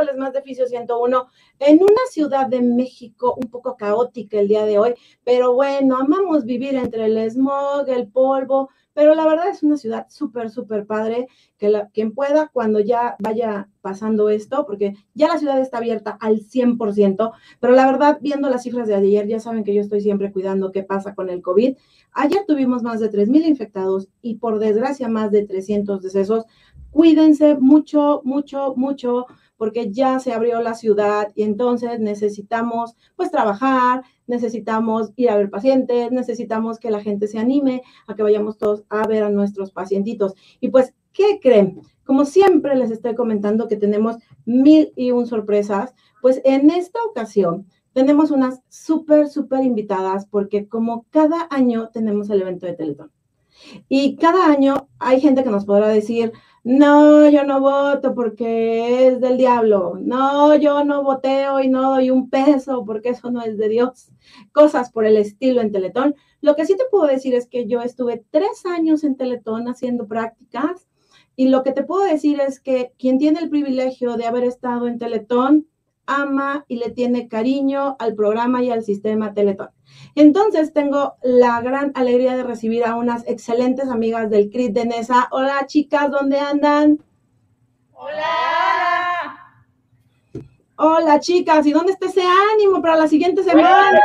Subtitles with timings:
[0.00, 1.26] miércoles más de Fisio 101
[1.58, 4.94] en una ciudad de México un poco caótica el día de hoy,
[5.24, 10.06] pero bueno, amamos vivir entre el smog, el polvo, pero la verdad es una ciudad
[10.08, 11.28] súper, súper padre,
[11.58, 16.16] que la, quien pueda cuando ya vaya pasando esto, porque ya la ciudad está abierta
[16.20, 20.00] al 100%, pero la verdad, viendo las cifras de ayer, ya saben que yo estoy
[20.00, 21.76] siempre cuidando qué pasa con el COVID.
[22.12, 26.44] Ayer tuvimos más de 3.000 infectados y por desgracia más de 300 decesos.
[26.90, 29.26] Cuídense mucho, mucho, mucho
[29.60, 35.50] porque ya se abrió la ciudad y entonces necesitamos pues trabajar, necesitamos ir a ver
[35.50, 39.70] pacientes, necesitamos que la gente se anime a que vayamos todos a ver a nuestros
[39.70, 40.32] pacientitos.
[40.60, 41.82] Y pues, ¿qué creen?
[42.04, 47.66] Como siempre les estoy comentando que tenemos mil y un sorpresas, pues en esta ocasión
[47.92, 53.12] tenemos unas súper, súper invitadas porque como cada año tenemos el evento de Teletón.
[53.90, 59.20] Y cada año hay gente que nos podrá decir, no, yo no voto porque es
[59.20, 63.56] del diablo, no, yo no voteo y no doy un peso porque eso no es
[63.56, 64.10] de Dios,
[64.52, 66.14] cosas por el estilo en Teletón.
[66.42, 70.06] Lo que sí te puedo decir es que yo estuve tres años en Teletón haciendo
[70.06, 70.86] prácticas
[71.34, 74.86] y lo que te puedo decir es que quien tiene el privilegio de haber estado
[74.86, 75.66] en Teletón,
[76.10, 79.70] ama y le tiene cariño al programa y al sistema Teletón.
[80.14, 85.28] Entonces tengo la gran alegría de recibir a unas excelentes amigas del CRIT de NESA.
[85.30, 86.98] Hola chicas, ¿dónde andan?
[87.92, 88.40] Hola.
[90.76, 92.22] Hola chicas, ¿y dónde está ese
[92.54, 94.00] ánimo para la siguiente semana?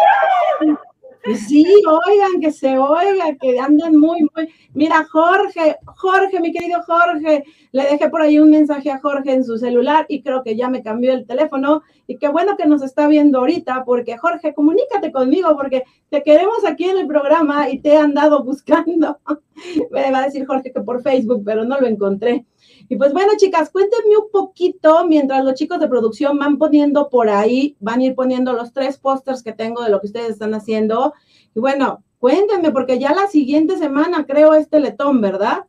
[1.48, 4.50] Sí, oigan, que se oiga, que andan muy, muy.
[4.73, 9.44] Mira, Jorge, Jorge, mi querido Jorge, le dejé por ahí un mensaje a Jorge en
[9.44, 11.81] su celular y creo que ya me cambió el teléfono.
[12.08, 16.64] Y qué bueno que nos está viendo ahorita, porque Jorge, comunícate conmigo, porque te queremos
[16.66, 19.20] aquí en el programa y te he andado buscando.
[19.92, 22.46] me va a decir Jorge que por Facebook, pero no lo encontré.
[22.88, 27.29] Y pues bueno, chicas, cuéntenme un poquito mientras los chicos de producción van poniendo por
[27.29, 30.53] ahí, van a ir poniendo los tres pósters que tengo de lo que ustedes están
[30.53, 31.13] haciendo.
[31.56, 35.66] Y bueno, cuéntenme, porque ya la siguiente semana creo es Teletón, ¿verdad?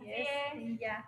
[0.00, 1.04] Sí, ya.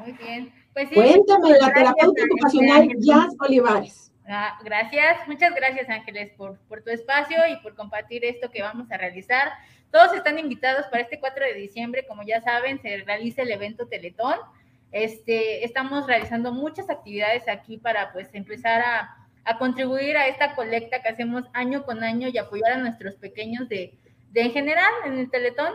[0.00, 0.52] Muy bien.
[0.74, 4.12] Pues sí, Cuéntame, la terapeuta ocupacional Jazz Olivares.
[4.26, 8.90] Ah, gracias, muchas gracias Ángeles por, por tu espacio y por compartir esto que vamos
[8.90, 9.52] a realizar.
[9.94, 13.86] Todos están invitados para este 4 de diciembre, como ya saben, se realiza el evento
[13.86, 14.34] Teletón.
[14.90, 21.00] Este, estamos realizando muchas actividades aquí para pues empezar a, a, contribuir a esta colecta
[21.00, 23.94] que hacemos año con año y apoyar a nuestros pequeños de,
[24.32, 25.74] de en general en el Teletón.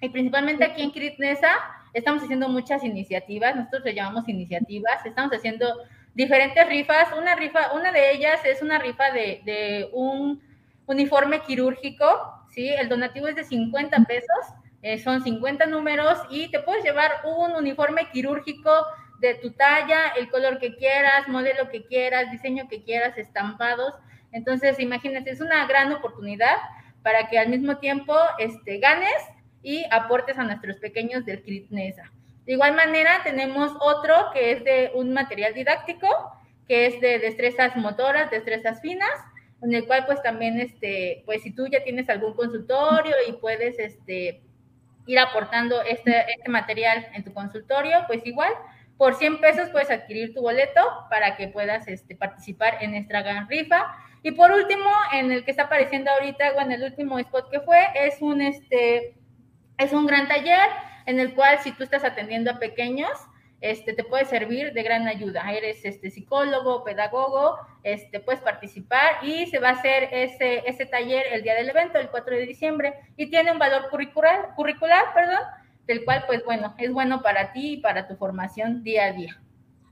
[0.00, 1.52] Y principalmente aquí en Critnesa
[1.94, 5.84] estamos haciendo muchas iniciativas, nosotros le llamamos iniciativas, estamos haciendo
[6.14, 10.42] diferentes rifas, una rifa, una de ellas es una rifa de, de un
[10.88, 12.68] uniforme quirúrgico ¿sí?
[12.70, 17.52] El donativo es de 50 pesos, eh, son 50 números y te puedes llevar un
[17.52, 18.70] uniforme quirúrgico
[19.20, 23.94] de tu talla, el color que quieras, modelo que quieras, diseño que quieras, estampados.
[24.32, 26.56] Entonces, imagínate, es una gran oportunidad
[27.02, 29.22] para que al mismo tiempo este, ganes
[29.62, 32.10] y aportes a nuestros pequeños del CRITNESA.
[32.46, 36.08] De igual manera, tenemos otro que es de un material didáctico,
[36.68, 39.10] que es de destrezas motoras, destrezas finas,
[39.62, 43.78] en el cual pues también, este, pues si tú ya tienes algún consultorio y puedes,
[43.78, 44.42] este,
[45.06, 48.52] ir aportando este, este material en tu consultorio, pues igual,
[48.98, 50.80] por 100 pesos puedes adquirir tu boleto
[51.10, 53.94] para que puedas este, participar en esta gran rifa.
[54.22, 57.60] Y por último, en el que está apareciendo ahorita, o en el último spot que
[57.60, 59.14] fue, es un, este,
[59.78, 60.68] es un gran taller
[61.06, 63.12] en el cual si tú estás atendiendo a pequeños,
[63.60, 65.52] este, te puede servir de gran ayuda.
[65.52, 71.24] Eres este, psicólogo, pedagogo, este, puedes participar y se va a hacer ese, ese taller
[71.32, 75.40] el día del evento, el 4 de diciembre, y tiene un valor curricular, curricular perdón,
[75.86, 79.40] del cual, pues bueno, es bueno para ti y para tu formación día a día.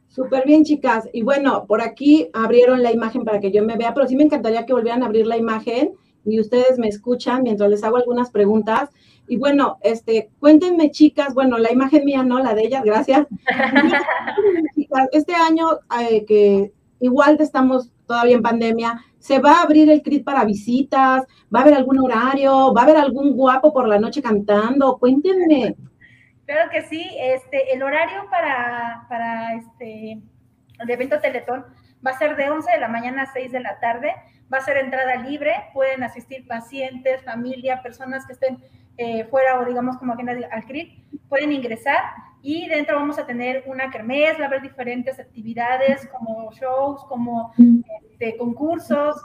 [0.08, 1.08] Súper bien, chicas.
[1.12, 4.22] Y bueno, por aquí abrieron la imagen para que yo me vea, pero sí me
[4.22, 5.92] encantaría que volvieran a abrir la imagen
[6.24, 8.90] y ustedes me escuchan mientras les hago algunas preguntas.
[9.26, 13.26] Y bueno, este, cuéntenme, chicas, bueno, la imagen mía no, la de ellas, gracias.
[15.12, 15.66] este año
[16.00, 21.24] eh, que igual estamos todavía en pandemia, ¿se va a abrir el CRIT para visitas?
[21.54, 22.74] ¿Va a haber algún horario?
[22.74, 24.98] ¿Va a haber algún guapo por la noche cantando?
[24.98, 25.74] Cuéntenme.
[26.46, 30.20] Claro que sí, este, el horario para, para este,
[30.78, 31.64] el evento Teletón
[32.06, 34.12] va a ser de 11 de la mañana a 6 de la tarde,
[34.52, 38.58] va a ser entrada libre, pueden asistir pacientes, familia, personas que estén
[38.96, 42.00] eh, fuera o digamos como ajenas al CRIT, pueden ingresar
[42.42, 47.52] y dentro vamos a tener una kermés, va a haber diferentes actividades como shows, como
[48.10, 49.16] este, concursos,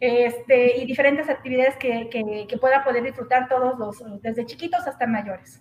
[0.00, 5.06] este, y diferentes actividades que, que, que pueda poder disfrutar todos los, desde chiquitos hasta
[5.06, 5.60] mayores.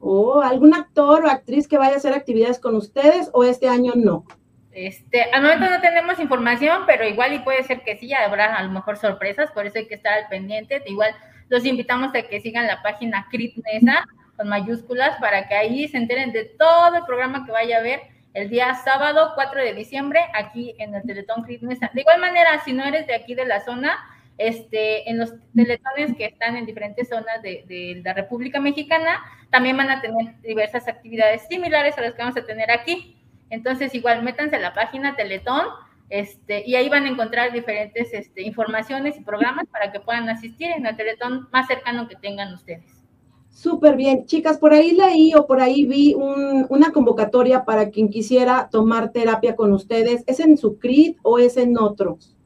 [0.00, 3.92] ¿O algún actor o actriz que vaya a hacer actividades con ustedes o este año
[3.94, 4.24] no?
[4.72, 8.62] Este, al momento no tenemos información, pero igual y puede ser que sí, habrá a
[8.64, 10.82] lo mejor sorpresas, por eso hay que estar al pendiente.
[10.86, 11.14] Igual
[11.48, 14.06] los invitamos a que sigan la página CRITNESA
[14.36, 18.00] con mayúsculas para que ahí se enteren de todo el programa que vaya a haber
[18.34, 21.90] el día sábado 4 de diciembre aquí en el Teletón CRITNESA.
[21.94, 23.96] De igual manera, si no eres de aquí de la zona,
[24.36, 29.76] este, en los teletones que están en diferentes zonas de, de, la República Mexicana, también
[29.76, 33.16] van a tener diversas actividades similares a las que vamos a tener aquí.
[33.50, 35.66] Entonces, igual, métanse a la página Teletón
[36.14, 40.70] este, y ahí van a encontrar diferentes este, informaciones y programas para que puedan asistir
[40.70, 43.04] en el Teletón más cercano que tengan ustedes.
[43.50, 44.24] Súper bien.
[44.24, 49.10] Chicas, por ahí leí o por ahí vi un, una convocatoria para quien quisiera tomar
[49.10, 50.22] terapia con ustedes.
[50.28, 52.36] ¿Es en su CRIT o es en otros?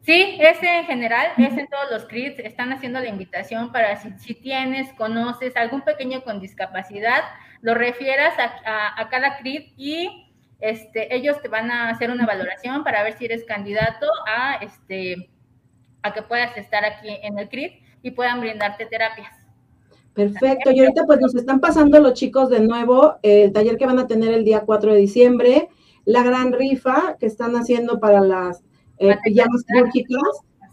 [0.00, 4.10] Sí, es en general, es en todos los CRITs, están haciendo la invitación para si,
[4.18, 7.22] si tienes, conoces algún pequeño con discapacidad,
[7.60, 10.29] lo refieras a, a, cada CRIT y
[10.60, 15.30] este, ellos te van a hacer una valoración para ver si eres candidato a, este,
[16.02, 19.40] a que puedas estar aquí en el CRIT y puedan brindarte terapias.
[20.14, 23.98] Perfecto, y ahorita pues nos están pasando los chicos de nuevo el taller que van
[23.98, 25.68] a tener el día 4 de diciembre,
[26.04, 28.62] la gran rifa que están haciendo para las
[28.98, 30.20] eh, pijamas quirúrgicas.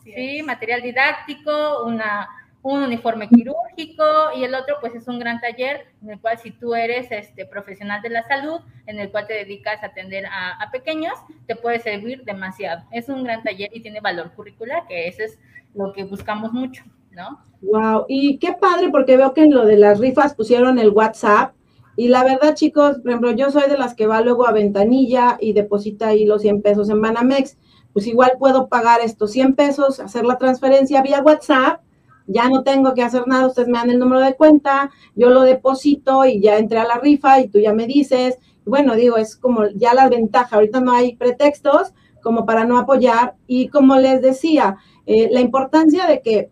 [0.03, 2.27] Sí, material didáctico, una,
[2.73, 4.03] un uniforme quirúrgico
[4.35, 7.45] y el otro pues es un gran taller en el cual si tú eres este
[7.45, 11.13] profesional de la salud, en el cual te dedicas a atender a, pequeños,
[11.45, 12.83] te puede servir demasiado.
[12.91, 15.37] Es un gran taller y tiene valor curricular, que eso es
[15.73, 16.83] lo que buscamos mucho.
[17.11, 17.39] ¿no?
[17.61, 21.53] Wow, y qué padre porque veo que en lo de las rifas pusieron el WhatsApp
[21.99, 25.37] y la verdad, chicos, por ejemplo, yo soy de las que va luego a Ventanilla
[25.41, 27.57] y deposita ahí los 100 pesos en Banamex,
[27.91, 31.81] pues igual puedo pagar estos 100 pesos, hacer la transferencia vía WhatsApp,
[32.27, 35.41] ya no tengo que hacer nada, ustedes me dan el número de cuenta, yo lo
[35.41, 39.35] deposito y ya entré a la rifa y tú ya me dices, bueno, digo, es
[39.35, 44.21] como ya la ventaja, ahorita no hay pretextos como para no apoyar y como les
[44.21, 46.51] decía, eh, la importancia de que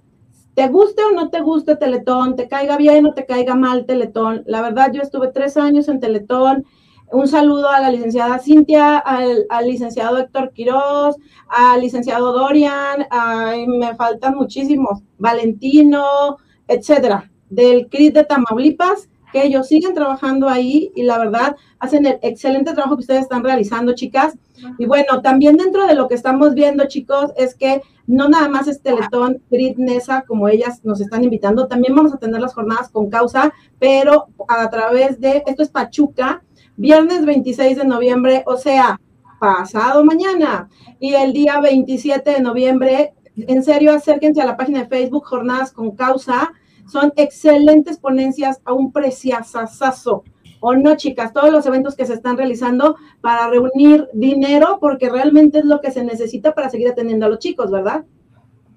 [0.55, 4.43] te guste o no te guste Teletón, te caiga bien o te caiga mal Teletón.
[4.47, 6.65] La verdad, yo estuve tres años en Teletón.
[7.11, 11.15] Un saludo a la licenciada Cintia, al, licenciado Héctor Quiroz,
[11.47, 16.37] al licenciado Dorian, ay, me faltan muchísimos, Valentino,
[16.67, 22.19] etcétera, del CRIT de Tamaulipas, que ellos siguen trabajando ahí y la verdad hacen el
[22.21, 24.37] excelente trabajo que ustedes están realizando, chicas.
[24.79, 28.67] Y bueno, también dentro de lo que estamos viendo, chicos, es que no nada más
[28.67, 32.89] es Teletón, Grid Nesa, como ellas nos están invitando, también vamos a tener las jornadas
[32.89, 36.41] con causa, pero a través de, esto es Pachuca,
[36.77, 38.99] viernes 26 de noviembre, o sea,
[39.39, 40.69] pasado mañana,
[40.99, 45.71] y el día 27 de noviembre, en serio, acérquense a la página de Facebook, Jornadas
[45.71, 46.53] con Causa,
[46.87, 50.23] son excelentes ponencias a un preciazazazo.
[50.61, 55.59] O no, chicas, todos los eventos que se están realizando para reunir dinero, porque realmente
[55.59, 58.05] es lo que se necesita para seguir atendiendo a los chicos, ¿verdad?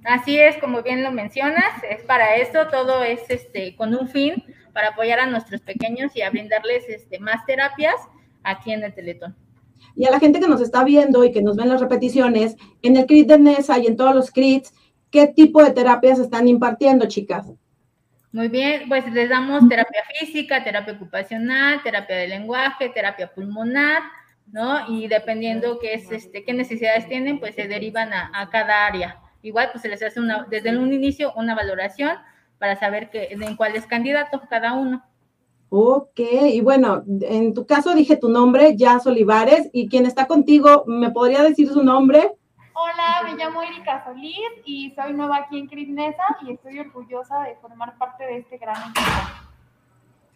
[0.04, 4.42] Así es, como bien lo mencionas, es para eso, todo es este con un fin,
[4.78, 7.96] para apoyar a nuestros pequeños y a brindarles este, más terapias
[8.44, 9.34] aquí en el Teletón.
[9.96, 12.96] Y a la gente que nos está viendo y que nos ven las repeticiones, en
[12.96, 14.72] el CRIT de NESA y en todos los CRITs,
[15.10, 17.50] ¿qué tipo de terapias están impartiendo, chicas?
[18.30, 24.04] Muy bien, pues les damos terapia física, terapia ocupacional, terapia de lenguaje, terapia pulmonar,
[24.52, 24.88] ¿no?
[24.94, 29.18] Y dependiendo qué es este, qué necesidades tienen, pues se derivan a, cada área.
[29.42, 32.16] Igual, pues se les hace una, desde un inicio una valoración
[32.58, 35.02] para saber que, en cuál es candidato cada uno.
[35.70, 40.84] Ok, y bueno, en tu caso dije tu nombre, Jazz Olivares, y quien está contigo,
[40.86, 42.32] ¿me podría decir su nombre?
[42.72, 47.56] Hola, me llamo Erika Solís y soy nueva aquí en Crisnesa y estoy orgullosa de
[47.56, 49.10] formar parte de este gran equipo.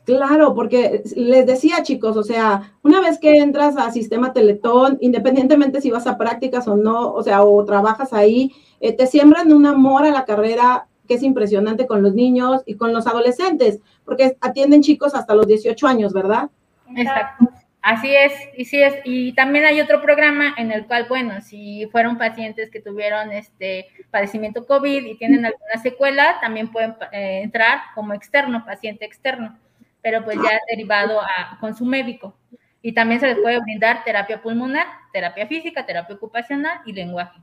[0.05, 5.81] Claro, porque les decía chicos, o sea, una vez que entras a Sistema Teletón, independientemente
[5.81, 9.65] si vas a prácticas o no, o sea, o trabajas ahí, eh, te siembran un
[9.65, 14.39] amor a la carrera que es impresionante con los niños y con los adolescentes, porque
[14.41, 16.49] atienden chicos hasta los 18 años, ¿verdad?
[16.97, 17.51] Exacto.
[17.83, 21.87] Así es, y sí es, y también hay otro programa en el cual, bueno, si
[21.93, 27.81] fueron pacientes que tuvieron este padecimiento COVID y tienen alguna secuela, también pueden eh, entrar
[27.95, 29.59] como externo, paciente externo,
[30.01, 32.35] pero pues ya derivado a, con su médico.
[32.81, 37.39] Y también se les puede brindar terapia pulmonar, terapia física, terapia ocupacional y lenguaje.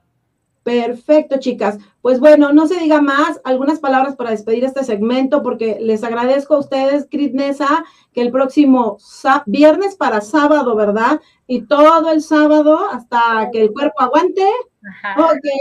[0.69, 1.79] Perfecto, chicas.
[2.03, 6.53] Pues bueno, no se diga más, algunas palabras para despedir este segmento, porque les agradezco
[6.53, 7.83] a ustedes, Critnesa,
[8.13, 8.99] que el próximo
[9.47, 11.21] viernes para sábado, ¿verdad?
[11.47, 14.43] Y todo el sábado hasta que el cuerpo aguante.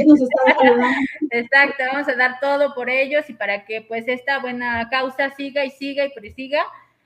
[0.06, 0.20] nos
[1.30, 5.64] Exacto, vamos a dar todo por ellos y para que pues esta buena causa siga
[5.64, 6.60] y siga y prosiga.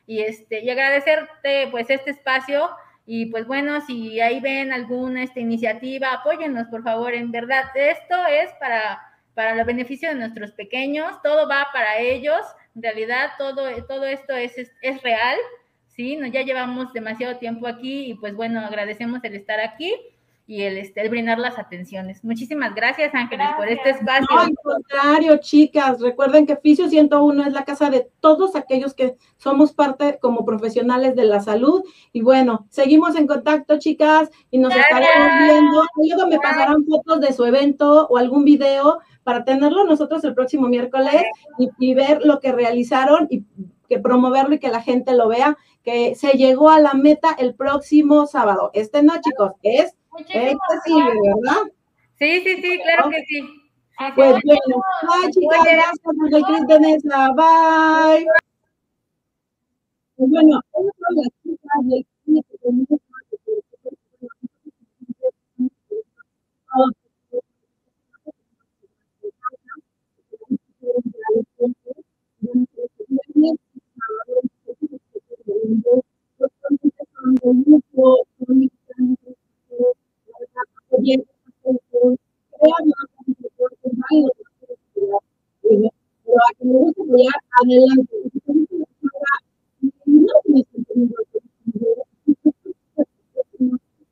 [0.08, 2.68] Y este, y agradecerte pues este espacio
[3.04, 7.14] Y pues bueno, si ahí ven alguna esta iniciativa, apóyennos, por favor.
[7.14, 9.00] En verdad, esto es para,
[9.34, 12.40] para el beneficio de nuestros pequeños, todo va para ellos.
[12.76, 15.36] En realidad, todo, todo esto es, es, real,
[15.88, 16.16] ¿sí?
[16.16, 19.92] No, ya llevamos demasiado tiempo aquí y pues bueno, agradecemos el estar aquí
[20.52, 22.22] y el, este, el brindar las atenciones.
[22.22, 24.26] Muchísimas gracias, Ángeles, por este espacio.
[24.30, 29.16] No, al contrario, chicas, recuerden que Fisio 101 es la casa de todos aquellos que
[29.38, 31.82] somos parte como profesionales de la salud.
[32.12, 35.84] Y bueno, seguimos en contacto, chicas, y nos estaremos viendo.
[35.96, 40.68] Luego me pasarán fotos de su evento o algún video para tenerlo nosotros el próximo
[40.68, 41.22] miércoles
[41.58, 43.46] y, y ver lo que realizaron y
[43.88, 47.54] que promoverlo y que la gente lo vea, que se llegó a la meta el
[47.54, 48.70] próximo sábado.
[48.74, 51.62] Este no, chicos, es Muchísimas este sí, ¿verdad?
[52.18, 53.40] Sí, sí, sí, claro que sí.
[54.14, 56.14] Pues bueno, bye chicas, gracias por
[56.44, 58.26] Cris de Nesa, bye.
[60.16, 60.94] Pues bueno, esas
[77.22, 78.31] son
[80.92, 81.08] Pero
[86.36, 87.02] a gusta
[87.62, 88.16] adelante.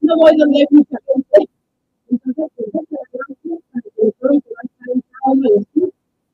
[0.00, 1.38] No voy donde hay mucha gente.
[2.08, 2.46] Es la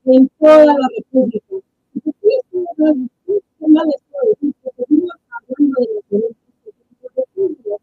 [0.05, 1.57] en toda la República.
[1.95, 2.41] Entonces,
[3.59, 3.91] tenemos
[6.11, 7.76] de República.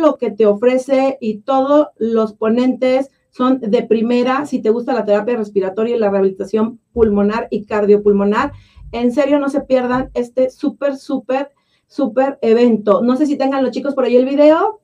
[0.00, 5.04] Lo que te ofrece y todos los ponentes son de primera, si te gusta la
[5.04, 8.52] terapia respiratoria y la rehabilitación pulmonar y cardiopulmonar,
[8.92, 11.52] en serio no se pierdan este súper, súper,
[11.86, 13.02] súper evento.
[13.02, 14.80] No sé si tengan los chicos por ahí el video.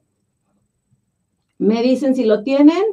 [1.58, 2.84] Me dicen si lo tienen.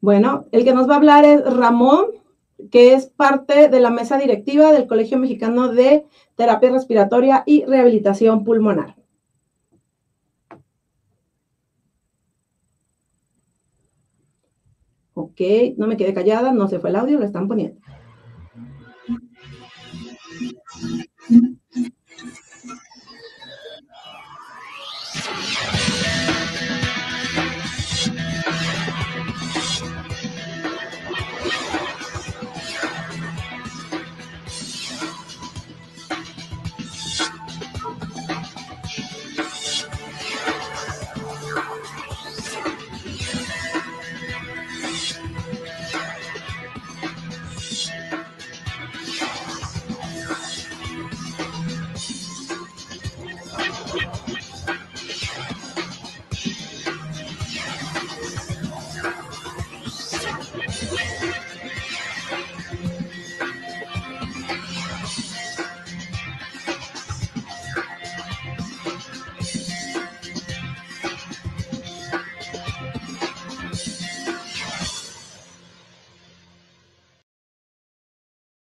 [0.00, 2.06] Bueno, el que nos va a hablar es Ramón,
[2.70, 8.44] que es parte de la mesa directiva del Colegio Mexicano de Terapia Respiratoria y Rehabilitación
[8.44, 8.99] Pulmonar.
[15.14, 15.40] Ok,
[15.76, 17.80] no me quedé callada, no se fue el audio, lo están poniendo.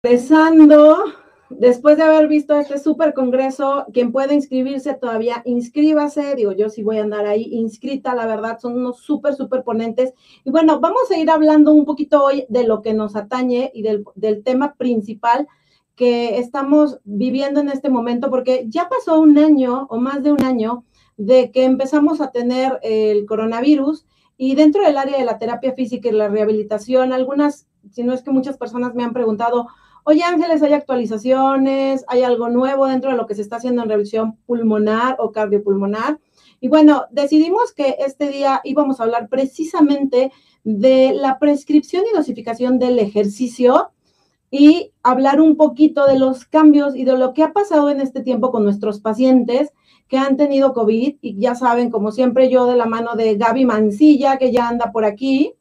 [0.05, 1.03] Regresando,
[1.49, 6.35] después de haber visto este súper congreso, quien puede inscribirse todavía, inscríbase.
[6.35, 10.13] Digo, yo sí voy a andar ahí inscrita, la verdad, son unos súper, súper ponentes.
[10.43, 13.81] Y bueno, vamos a ir hablando un poquito hoy de lo que nos atañe y
[13.81, 15.47] del, del tema principal
[15.95, 20.43] que estamos viviendo en este momento, porque ya pasó un año o más de un
[20.43, 20.83] año
[21.17, 24.05] de que empezamos a tener el coronavirus
[24.37, 28.21] y dentro del área de la terapia física y la rehabilitación, algunas, si no es
[28.21, 29.67] que muchas personas me han preguntado,
[30.07, 32.05] Oye, Ángeles, ¿hay actualizaciones?
[32.07, 36.19] ¿Hay algo nuevo dentro de lo que se está haciendo en revisión pulmonar o cardiopulmonar?
[36.61, 40.31] Y bueno, decidimos que este día íbamos a hablar precisamente
[40.63, 43.93] de la prescripción y dosificación del ejercicio
[44.51, 48.21] y hablar un poquito de los cambios y de lo que ha pasado en este
[48.21, 49.73] tiempo con nuestros pacientes
[50.07, 51.15] que han tenido COVID.
[51.19, 54.91] Y ya saben, como siempre, yo de la mano de Gaby Mancilla, que ya anda
[54.91, 55.55] por aquí.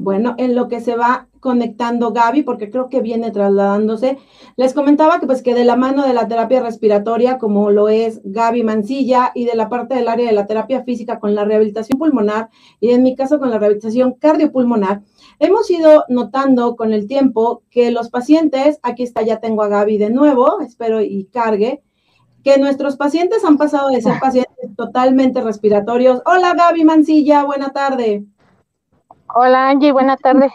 [0.00, 4.16] Bueno, en lo que se va conectando Gaby, porque creo que viene trasladándose,
[4.54, 8.20] les comentaba que pues que de la mano de la terapia respiratoria, como lo es
[8.22, 11.98] Gaby Mancilla, y de la parte del área de la terapia física con la rehabilitación
[11.98, 15.02] pulmonar, y en mi caso con la rehabilitación cardiopulmonar,
[15.40, 19.98] hemos ido notando con el tiempo que los pacientes, aquí está, ya tengo a Gaby
[19.98, 21.82] de nuevo, espero y cargue,
[22.44, 26.22] que nuestros pacientes han pasado de ser pacientes totalmente respiratorios.
[26.24, 28.24] Hola Gaby Mancilla, buena tarde.
[29.34, 30.50] Hola Angie, buena tarde.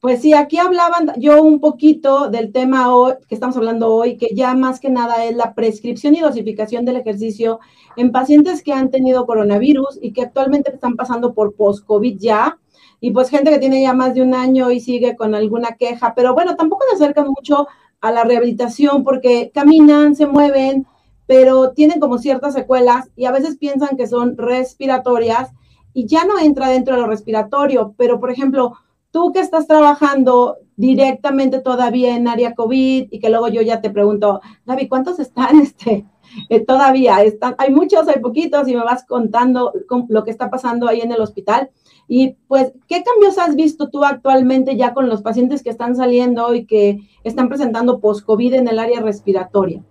[0.00, 4.28] Pues sí, aquí hablaban yo un poquito del tema hoy, que estamos hablando hoy, que
[4.34, 7.58] ya más que nada es la prescripción y dosificación del ejercicio
[7.96, 12.58] en pacientes que han tenido coronavirus y que actualmente están pasando por post-COVID ya.
[13.00, 16.14] Y pues gente que tiene ya más de un año y sigue con alguna queja,
[16.14, 17.66] pero bueno, tampoco se acercan mucho
[18.02, 20.86] a la rehabilitación porque caminan, se mueven,
[21.26, 25.50] pero tienen como ciertas secuelas y a veces piensan que son respiratorias
[25.92, 28.74] y ya no entra dentro de lo respiratorio, pero por ejemplo,
[29.10, 33.90] tú que estás trabajando directamente todavía en área COVID y que luego yo ya te
[33.90, 36.06] pregunto, Gaby, ¿cuántos están este,
[36.48, 37.22] eh, todavía?
[37.22, 39.72] Están, hay muchos, hay poquitos y me vas contando
[40.08, 41.70] lo que está pasando ahí en el hospital.
[42.06, 46.54] Y pues, ¿qué cambios has visto tú actualmente ya con los pacientes que están saliendo
[46.54, 49.82] y que están presentando post-COVID en el área respiratoria?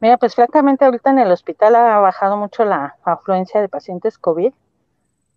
[0.00, 4.52] Mira, pues francamente ahorita en el hospital ha bajado mucho la afluencia de pacientes COVID.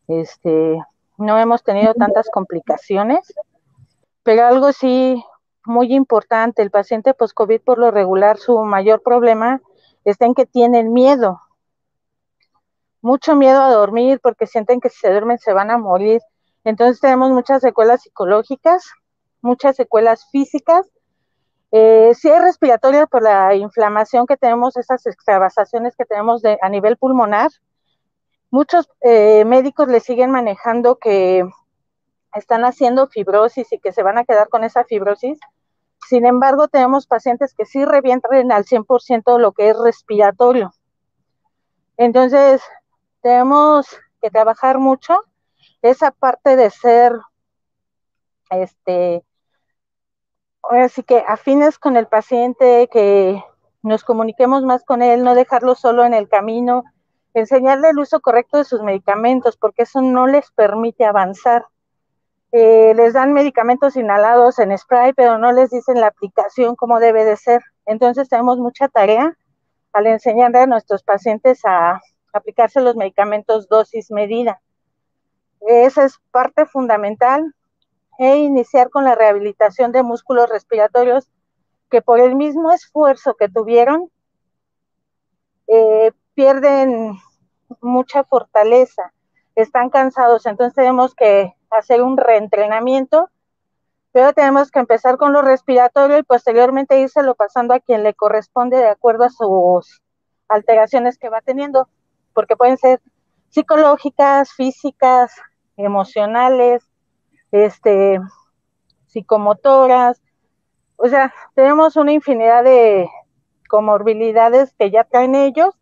[0.07, 0.81] Este,
[1.17, 3.33] no hemos tenido tantas complicaciones,
[4.23, 5.21] pero algo sí
[5.65, 9.61] muy importante, el paciente post-COVID por lo regular, su mayor problema
[10.05, 11.41] está en que tienen miedo,
[13.01, 16.21] mucho miedo a dormir porque sienten que si se duermen se van a morir.
[16.63, 18.89] Entonces tenemos muchas secuelas psicológicas,
[19.41, 20.89] muchas secuelas físicas
[21.75, 26.97] eh, sí es respiratoria por la inflamación que tenemos, esas extravasaciones que tenemos a nivel
[26.97, 27.49] pulmonar.
[28.51, 31.43] Muchos eh, médicos le siguen manejando que
[32.35, 35.39] están haciendo fibrosis y que se van a quedar con esa fibrosis.
[36.07, 40.71] Sin embargo, tenemos pacientes que sí revientan al 100% lo que es respiratorio.
[41.97, 42.61] Entonces,
[43.21, 43.87] tenemos
[44.21, 45.17] que trabajar mucho
[45.81, 47.13] esa parte de ser
[48.51, 49.23] este
[50.69, 53.43] así que afines con el paciente, que
[53.81, 56.83] nos comuniquemos más con él, no dejarlo solo en el camino,
[57.33, 61.65] enseñarle el uso correcto de sus medicamentos, porque eso no les permite avanzar.
[62.51, 67.25] Eh, les dan medicamentos inhalados en spray, pero no les dicen la aplicación como debe
[67.25, 67.61] de ser.
[67.85, 69.35] Entonces tenemos mucha tarea
[69.91, 71.99] al enseñarle a nuestros pacientes a
[72.31, 74.61] aplicarse los medicamentos dosis medida.
[75.61, 77.53] Esa es parte fundamental
[78.19, 81.29] e iniciar con la rehabilitación de músculos respiratorios
[81.89, 84.09] que por el mismo esfuerzo que tuvieron
[85.67, 87.17] eh, pierden
[87.81, 89.13] mucha fortaleza,
[89.55, 93.29] están cansados, entonces tenemos que hacer un reentrenamiento,
[94.11, 98.77] pero tenemos que empezar con lo respiratorio y posteriormente írselo pasando a quien le corresponde
[98.77, 100.01] de acuerdo a sus
[100.47, 101.87] alteraciones que va teniendo,
[102.33, 103.01] porque pueden ser
[103.49, 105.35] psicológicas, físicas,
[105.77, 106.83] emocionales,
[107.53, 108.19] este,
[109.05, 110.21] psicomotoras,
[110.97, 113.07] o sea, tenemos una infinidad de
[113.69, 115.77] comorbilidades que ya traen ellos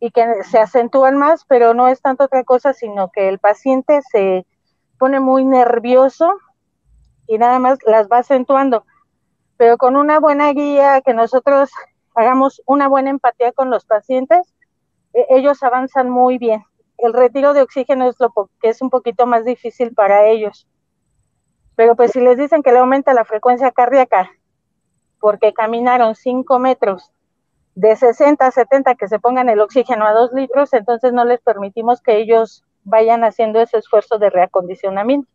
[0.00, 4.00] y que se acentúan más, pero no es tanto otra cosa, sino que el paciente
[4.10, 4.46] se
[4.98, 6.32] pone muy nervioso
[7.26, 8.84] y nada más las va acentuando.
[9.56, 11.70] Pero con una buena guía, que nosotros
[12.14, 14.54] hagamos una buena empatía con los pacientes,
[15.14, 16.64] e, ellos avanzan muy bien.
[16.98, 20.66] El retiro de oxígeno es lo que es un poquito más difícil para ellos.
[21.76, 24.30] Pero pues si les dicen que le aumenta la frecuencia cardíaca
[25.20, 27.12] porque caminaron 5 metros
[27.74, 31.40] de 60 a 70 que se pongan el oxígeno a 2 litros, entonces no les
[31.40, 35.28] permitimos que ellos vayan haciendo ese esfuerzo de reacondicionamiento.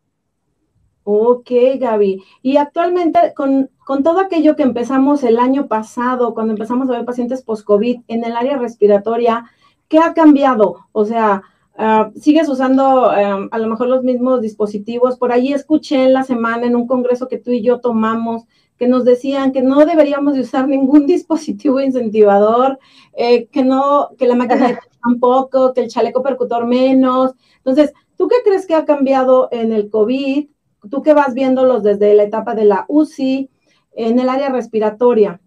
[1.04, 1.50] Ok,
[1.80, 2.24] Gaby.
[2.42, 7.06] Y actualmente, con, con, todo aquello que empezamos el año pasado, cuando empezamos a ver
[7.06, 9.46] pacientes post-COVID en el área respiratoria,
[9.88, 10.88] ¿qué ha cambiado?
[10.92, 11.42] O sea,
[11.78, 15.18] Ah, sigues usando em, a lo mejor los mismos dispositivos.
[15.18, 18.44] Por ahí escuché en la semana en un congreso que tú y yo tomamos
[18.78, 22.80] que nos decían que no deberíamos de usar ningún dispositivo incentivador,
[23.14, 27.34] eh, que no, que la máquina tampoco, que el chaleco percutor menos.
[27.58, 30.50] Entonces, ¿tú qué crees que ha cambiado en el COVID?
[30.90, 33.52] Tú que vas viéndolos desde la etapa de la UCI
[33.94, 35.40] en el área respiratoria.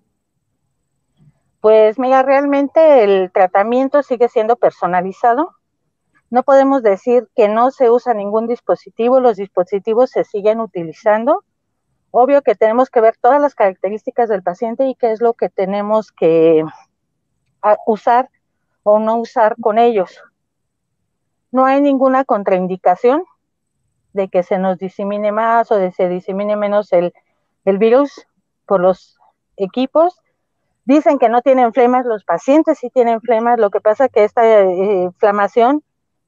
[1.61, 5.57] Pues mira, realmente el tratamiento sigue siendo personalizado
[6.31, 11.45] no podemos decir que no se usa ningún dispositivo, los dispositivos se siguen utilizando.
[12.11, 15.49] Obvio que tenemos que ver todas las características del paciente y qué es lo que
[15.49, 16.65] tenemos que
[17.87, 18.31] usar
[18.83, 20.23] o no usar con ellos.
[21.51, 23.25] No hay ninguna contraindicación
[24.13, 27.13] de que se nos disemine más o de se disemine menos el,
[27.65, 28.27] virus
[28.67, 29.19] por los
[29.57, 30.21] equipos.
[30.85, 34.45] Dicen que no tienen flemas, los pacientes sí tienen flemas, lo que pasa que esta
[34.47, 35.83] eh, inflamación,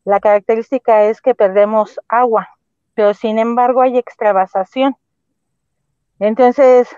[0.07, 2.49] la característica es que perdemos agua,
[2.95, 4.97] pero sin embargo hay extravasación.
[6.21, 6.89] Entonces,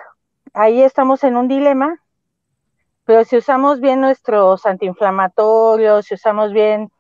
[0.53, 2.05] ahí estamos en un dilema,
[3.07, 6.93] pero si usamos bien nuestros antiinflamatorios, si usamos bien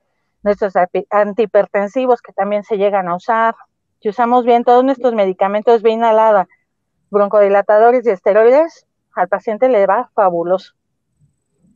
[0.42, 0.72] nuestros
[1.10, 3.54] antihipertensivos que también se llegan a usar,
[4.00, 6.48] si usamos bien todos nuestros medicamentos bien inhalada,
[7.10, 10.72] broncodilatadores y esteroides, al paciente le va fabuloso.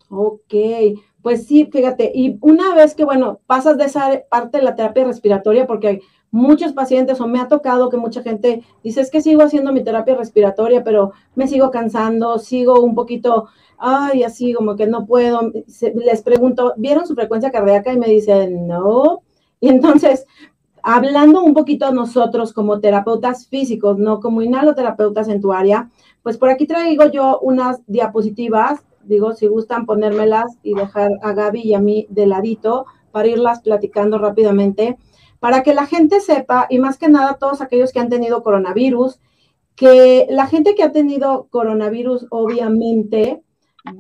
[0.08, 0.54] Ok,
[1.22, 5.04] pues sí, fíjate, y una vez que, bueno, pasas de esa parte de la terapia
[5.04, 9.42] respiratoria, porque muchos pacientes o me ha tocado que mucha gente dice, es que sigo
[9.42, 14.86] haciendo mi terapia respiratoria, pero me sigo cansando, sigo un poquito, ay, así como que
[14.86, 15.52] no puedo.
[15.94, 17.92] les pregunto, ¿vieron su frecuencia cardíaca?
[17.92, 19.22] Y me dicen, no.
[19.60, 20.26] Y entonces,
[20.82, 25.90] hablando un poquito nosotros como terapeutas físicos, no como inhaloterapeutas en tu área,
[26.22, 31.60] pues por aquí traigo yo unas diapositivas, digo, si gustan ponérmelas y dejar a Gaby
[31.60, 34.98] y a mí de ladito para irlas platicando rápidamente
[35.42, 39.18] para que la gente sepa, y más que nada todos aquellos que han tenido coronavirus,
[39.74, 43.42] que la gente que ha tenido coronavirus obviamente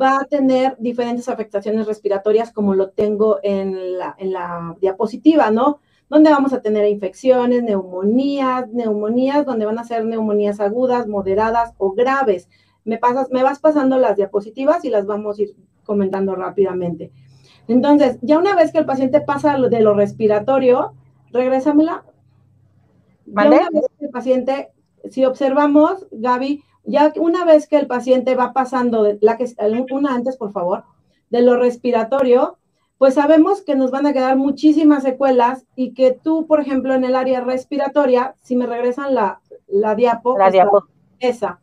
[0.00, 5.80] va a tener diferentes afectaciones respiratorias como lo tengo en la, en la diapositiva, ¿no?
[6.08, 11.90] Donde vamos a tener infecciones, neumonías, neumonías, donde van a ser neumonías agudas, moderadas o
[11.90, 12.48] graves.
[12.84, 17.12] Me, pasas, me vas pasando las diapositivas y las vamos a ir comentando rápidamente.
[17.68, 20.94] Entonces, ya una vez que el paciente pasa de lo respiratorio,
[21.32, 22.04] regrésamela.
[23.24, 23.56] ¿Vale?
[23.56, 24.72] una vez que el paciente,
[25.08, 29.46] si observamos, Gaby, ya una vez que el paciente va pasando, de, la que
[29.92, 30.84] una antes, por favor,
[31.30, 32.58] de lo respiratorio,
[32.98, 37.04] pues sabemos que nos van a quedar muchísimas secuelas y que tú, por ejemplo, en
[37.04, 40.84] el área respiratoria, si me regresan la, la diapo, la diapo.
[41.18, 41.60] esa.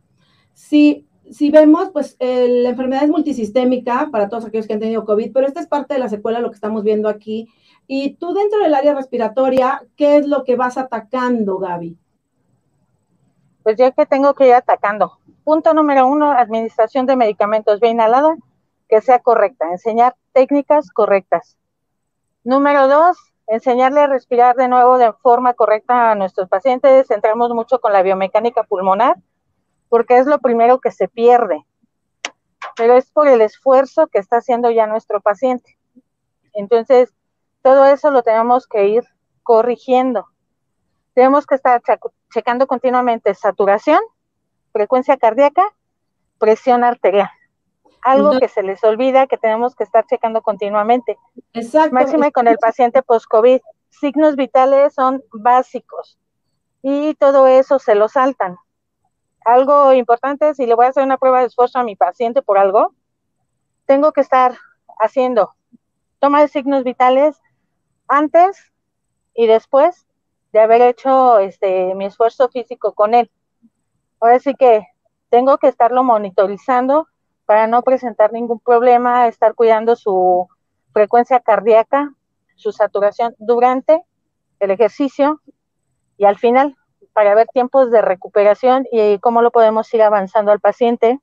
[0.54, 5.32] Si, si vemos, pues la enfermedad es multisistémica para todos aquellos que han tenido COVID,
[5.34, 7.48] pero esta es parte de la secuela, lo que estamos viendo aquí,
[7.88, 11.98] y tú dentro del área respiratoria, ¿qué es lo que vas atacando, Gaby?
[13.64, 15.20] Pues ya que tengo que ir atacando.
[15.44, 18.36] Punto número uno, administración de medicamentos bien inhalada,
[18.88, 21.58] que sea correcta, enseñar técnicas correctas.
[22.44, 27.08] Número dos, enseñarle a respirar de nuevo de forma correcta a nuestros pacientes.
[27.08, 29.18] Centramos mucho con la biomecánica pulmonar,
[29.90, 31.66] porque es lo primero que se pierde,
[32.76, 35.78] pero es por el esfuerzo que está haciendo ya nuestro paciente.
[36.54, 37.14] Entonces,
[37.62, 39.04] todo eso lo tenemos que ir
[39.44, 40.28] corrigiendo.
[41.14, 41.82] Tenemos que estar
[42.32, 44.00] checando continuamente saturación,
[44.72, 45.64] frecuencia cardíaca,
[46.38, 47.30] presión arterial.
[48.02, 51.18] Algo que se les olvida que tenemos que estar checando continuamente.
[51.54, 51.94] Exacto.
[51.94, 53.60] Máxime con el paciente post-COVID.
[53.90, 56.18] Signos vitales son básicos
[56.82, 58.58] y todo eso se lo saltan.
[59.46, 62.58] Algo importante, si le voy a hacer una prueba de esfuerzo a mi paciente por
[62.58, 62.94] algo,
[63.86, 64.58] tengo que estar
[65.00, 65.56] haciendo
[66.20, 67.42] toma de signos vitales
[68.08, 68.72] antes
[69.34, 70.06] y después
[70.52, 73.32] de haber hecho este mi esfuerzo físico con él.
[74.20, 74.86] Ahora sí que
[75.30, 77.08] tengo que estarlo monitorizando
[77.46, 80.48] para no presentar ningún problema, estar cuidando su
[80.92, 82.14] frecuencia cardíaca,
[82.56, 84.04] su saturación durante
[84.60, 85.42] el ejercicio
[86.18, 86.76] y al final
[87.20, 91.20] para ver tiempos de recuperación y cómo lo podemos ir avanzando al paciente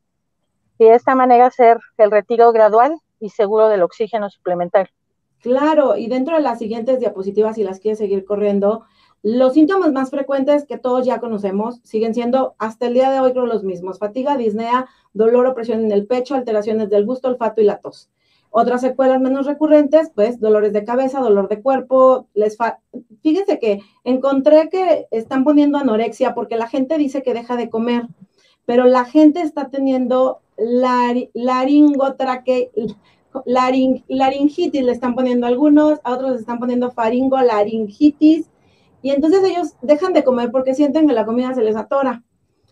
[0.79, 4.93] y de esta manera hacer el retiro gradual y seguro del oxígeno suplementario.
[5.41, 8.85] Claro, y dentro de las siguientes diapositivas, si las quieres seguir corriendo,
[9.23, 13.33] los síntomas más frecuentes que todos ya conocemos siguen siendo hasta el día de hoy
[13.33, 13.99] creo los mismos.
[13.99, 18.11] Fatiga, disnea, dolor o presión en el pecho, alteraciones del gusto, olfato y la tos.
[18.59, 22.27] Otras secuelas menos recurrentes, pues dolores de cabeza, dolor de cuerpo.
[22.33, 22.57] Les
[23.23, 28.07] Fíjense que encontré que están poniendo anorexia porque la gente dice que deja de comer,
[28.65, 32.71] pero la gente está teniendo laringotraque
[33.45, 38.49] laringitis le están poniendo algunos, a otros le están poniendo faringo, laringitis,
[39.03, 42.25] y entonces ellos dejan de comer porque sienten que la comida se les atora.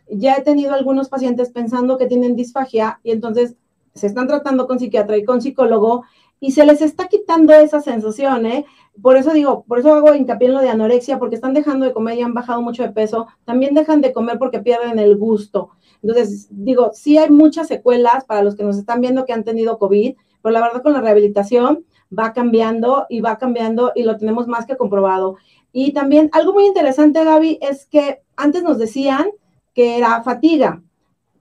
[0.08, 3.56] Ya he tenido algunos pacientes pensando que tienen disfagia y entonces
[3.94, 6.04] se están tratando con psiquiatra y con psicólogo
[6.40, 8.66] y se les está quitando esa sensación, ¿eh?
[9.00, 11.92] Por eso digo, por eso hago hincapié en lo de anorexia, porque están dejando de
[11.92, 15.70] comer y han bajado mucho de peso, también dejan de comer porque pierden el gusto.
[16.02, 19.78] Entonces, digo, sí hay muchas secuelas para los que nos están viendo que han tenido
[19.78, 21.84] COVID, pero la verdad con la rehabilitación
[22.16, 25.36] va cambiando y va cambiando y lo tenemos más que comprobado.
[25.72, 29.30] Y también algo muy interesante, Gaby, es que antes nos decían
[29.72, 30.82] que era fatiga,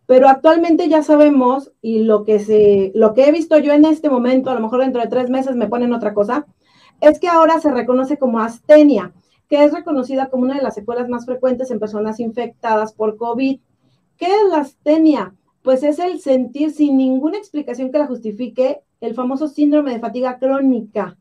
[0.06, 4.10] pero actualmente ya sabemos y lo que se, lo que he visto yo en este
[4.10, 6.46] momento, a lo mejor dentro de tres meses me ponen otra cosa,
[7.02, 9.14] es que ahora se reconoce como astenia,
[9.50, 13.60] que es reconocida como una de las secuelas más frecuentes en personas infectadas por COVID.
[14.18, 15.36] ¿Qué es la astenia?
[15.62, 20.40] Pues es el sentir sin ninguna explicación que la justifique el famoso síndrome de fatiga
[20.40, 21.18] crónica.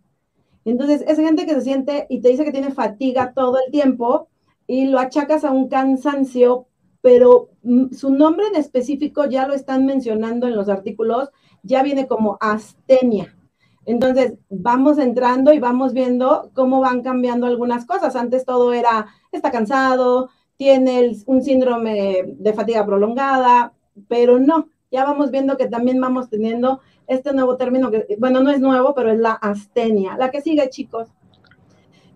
[0.64, 4.29] Entonces, es gente que se siente y te dice que tiene fatiga todo el tiempo
[4.68, 6.66] y lo achacas a un cansancio,
[7.03, 11.29] pero mm, su nombre en específico ya lo están mencionando en los artículos,
[11.62, 13.37] ya viene como astenia.
[13.85, 18.15] Entonces, vamos entrando y vamos viendo cómo van cambiando algunas cosas.
[18.15, 23.73] Antes todo era, está cansado, tiene un síndrome de fatiga prolongada,
[24.09, 28.51] pero no, ya vamos viendo que también vamos teniendo este nuevo término, que, bueno, no
[28.51, 30.17] es nuevo, pero es la astenia.
[30.17, 31.09] La que sigue, chicos.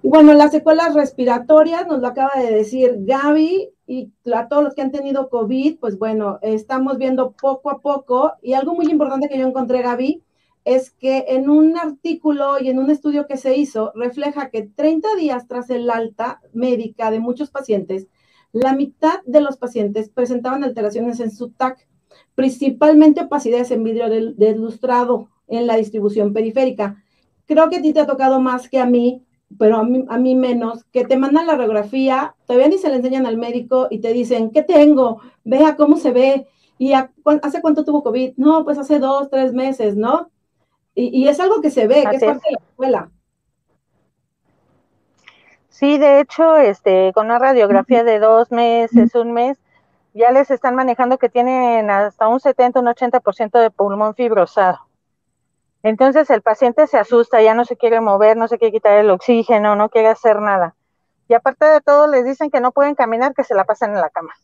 [0.02, 4.82] Bueno, las secuelas respiratorias, nos lo acaba de decir Gaby, y a todos los que
[4.82, 9.38] han tenido COVID, pues bueno, estamos viendo poco a poco, y algo muy importante que
[9.38, 10.22] yo encontré, Gaby,
[10.64, 15.14] es que en un artículo y en un estudio que se hizo, refleja que 30
[15.14, 18.08] días tras el alta médica de muchos pacientes,
[18.52, 21.86] la mitad de los pacientes presentaban alteraciones en su TAC,
[22.34, 27.04] principalmente opacidades en vidrio deslustrado en la distribución periférica.
[27.46, 29.25] Creo que a ti te ha tocado más que a mí,
[29.58, 32.96] pero a mí, a mí menos, que te mandan la radiografía, todavía ni se le
[32.96, 35.20] enseñan al médico y te dicen, ¿qué tengo?
[35.44, 36.46] Vea cómo se ve.
[36.78, 38.34] ¿Y hace cuánto tuvo COVID?
[38.36, 40.30] No, pues hace dos, tres meses, ¿no?
[40.94, 43.10] Y, es algo que se ve, que es parte de la escuela.
[45.68, 49.58] Sí, de hecho, este, con una radiografía de dos meses, un mes,
[50.14, 54.78] ya les están manejando que tienen hasta un 70, un 80% de pulmón fibrosado.
[55.86, 59.08] Entonces el paciente se asusta, ya no se quiere mover, no se quiere quitar el
[59.08, 60.74] oxígeno, no quiere hacer nada.
[61.28, 64.00] Y aparte de todo, les dicen que no pueden caminar, que se la pasan en
[64.00, 64.34] la cama.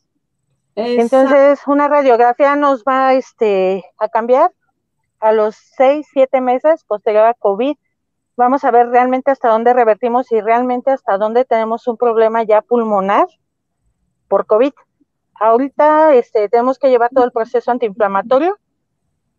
[0.76, 4.52] Entonces, una radiografía nos va este, a cambiar
[5.18, 7.74] a los seis, siete meses posterior a COVID,
[8.36, 12.62] vamos a ver realmente hasta dónde revertimos y realmente hasta dónde tenemos un problema ya
[12.62, 13.26] pulmonar
[14.28, 14.74] por COVID.
[15.40, 18.60] Ahorita este, tenemos que llevar todo el proceso antiinflamatorio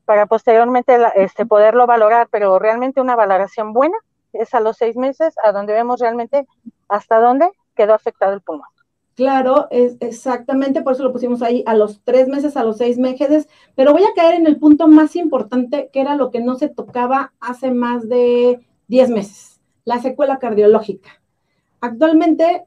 [0.05, 3.97] para posteriormente este, poderlo valorar, pero realmente una valoración buena
[4.33, 6.47] es a los seis meses, a donde vemos realmente
[6.89, 8.67] hasta dónde quedó afectado el pulmón.
[9.15, 12.97] Claro, es exactamente, por eso lo pusimos ahí a los tres meses, a los seis
[12.97, 16.55] meses, pero voy a caer en el punto más importante, que era lo que no
[16.55, 21.21] se tocaba hace más de diez meses, la secuela cardiológica.
[21.79, 22.65] Actualmente,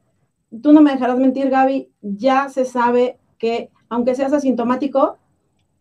[0.61, 5.17] tú no me dejarás mentir, Gaby, ya se sabe que aunque seas asintomático,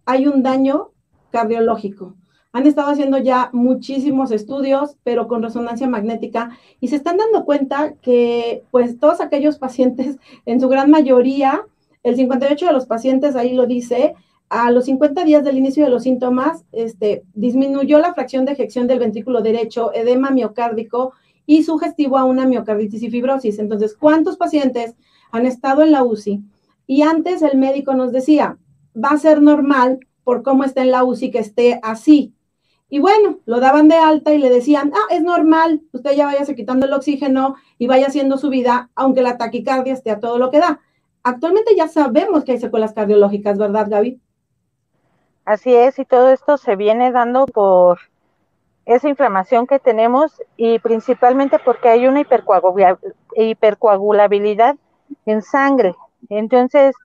[0.05, 0.91] hay un daño
[1.31, 2.15] cardiológico.
[2.53, 7.95] Han estado haciendo ya muchísimos estudios, pero con resonancia magnética, y se están dando cuenta
[8.01, 11.67] que, pues, todos aquellos pacientes, en su gran mayoría,
[12.03, 14.15] el 58 de los pacientes, ahí lo dice,
[14.49, 18.87] a los 50 días del inicio de los síntomas, este, disminuyó la fracción de eyección
[18.87, 21.13] del ventrículo derecho, edema miocárdico
[21.47, 23.59] y sugestivo a una miocarditis y fibrosis.
[23.59, 24.95] Entonces, ¿cuántos pacientes
[25.33, 26.43] han estado en la UCI?
[26.87, 28.57] Y antes el médico nos decía,
[28.97, 32.35] va a ser normal por cómo está en la UCI que esté así.
[32.89, 36.45] Y bueno, lo daban de alta y le decían, ah, es normal, usted ya vaya
[36.53, 40.51] quitando el oxígeno y vaya haciendo su vida, aunque la taquicardia esté a todo lo
[40.51, 40.81] que da.
[41.23, 44.21] Actualmente ya sabemos que hay secuelas cardiológicas, ¿verdad, Gaby?
[45.45, 48.01] Así es, y todo esto se viene dando por
[48.85, 52.25] esa inflamación que tenemos y principalmente porque hay una
[53.37, 54.77] hipercoagulabilidad
[55.25, 55.95] en sangre.
[56.31, 56.97] Entonces,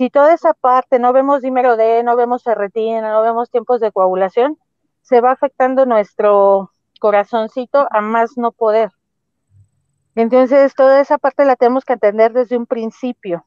[0.00, 3.92] si toda esa parte no vemos dímero D, no vemos ferretina, no vemos tiempos de
[3.92, 4.56] coagulación,
[5.02, 8.88] se va afectando nuestro corazoncito a más no poder.
[10.14, 13.44] Entonces, toda esa parte la tenemos que atender desde un principio.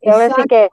[0.00, 0.70] Y ahora sí que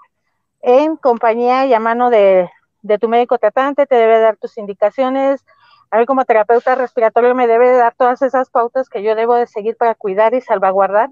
[0.62, 2.50] en compañía y a mano de,
[2.82, 5.46] de, tu médico tratante te debe dar tus indicaciones.
[5.92, 9.46] A mí como terapeuta respiratorio me debe dar todas esas pautas que yo debo de
[9.46, 11.12] seguir para cuidar y salvaguardar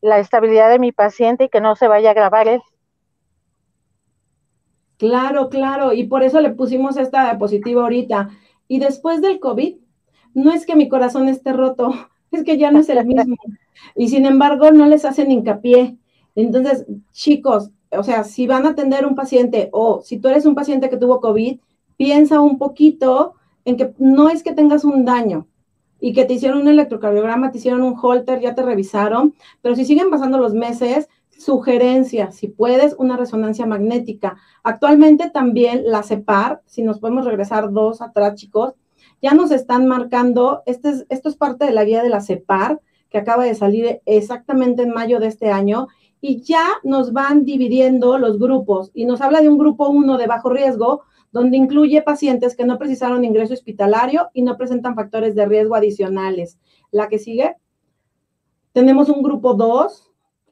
[0.00, 2.62] la estabilidad de mi paciente y que no se vaya a agravar él.
[5.00, 8.28] Claro, claro, y por eso le pusimos esta diapositiva ahorita.
[8.68, 9.76] Y después del COVID,
[10.34, 11.94] no es que mi corazón esté roto,
[12.30, 13.36] es que ya no es el mismo.
[13.96, 15.96] Y sin embargo, no les hacen hincapié.
[16.34, 20.54] Entonces, chicos, o sea, si van a atender un paciente o si tú eres un
[20.54, 21.58] paciente que tuvo COVID,
[21.96, 25.46] piensa un poquito en que no es que tengas un daño
[25.98, 29.32] y que te hicieron un electrocardiograma, te hicieron un holter, ya te revisaron,
[29.62, 31.08] pero si siguen pasando los meses,
[31.40, 34.36] Sugerencia, si puedes, una resonancia magnética.
[34.62, 38.74] Actualmente también la CEPAR, si nos podemos regresar dos atrás, chicos,
[39.22, 42.82] ya nos están marcando, este es, esto es parte de la guía de la CEPAR,
[43.08, 45.88] que acaba de salir exactamente en mayo de este año,
[46.20, 50.26] y ya nos van dividiendo los grupos, y nos habla de un grupo 1 de
[50.26, 55.46] bajo riesgo, donde incluye pacientes que no precisaron ingreso hospitalario y no presentan factores de
[55.46, 56.58] riesgo adicionales.
[56.90, 57.56] La que sigue.
[58.72, 60.09] Tenemos un grupo 2,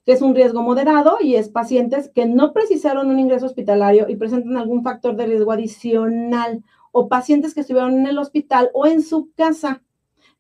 [0.09, 4.17] que es un riesgo moderado y es pacientes que no precisaron un ingreso hospitalario y
[4.17, 9.03] presentan algún factor de riesgo adicional o pacientes que estuvieron en el hospital o en
[9.03, 9.83] su casa,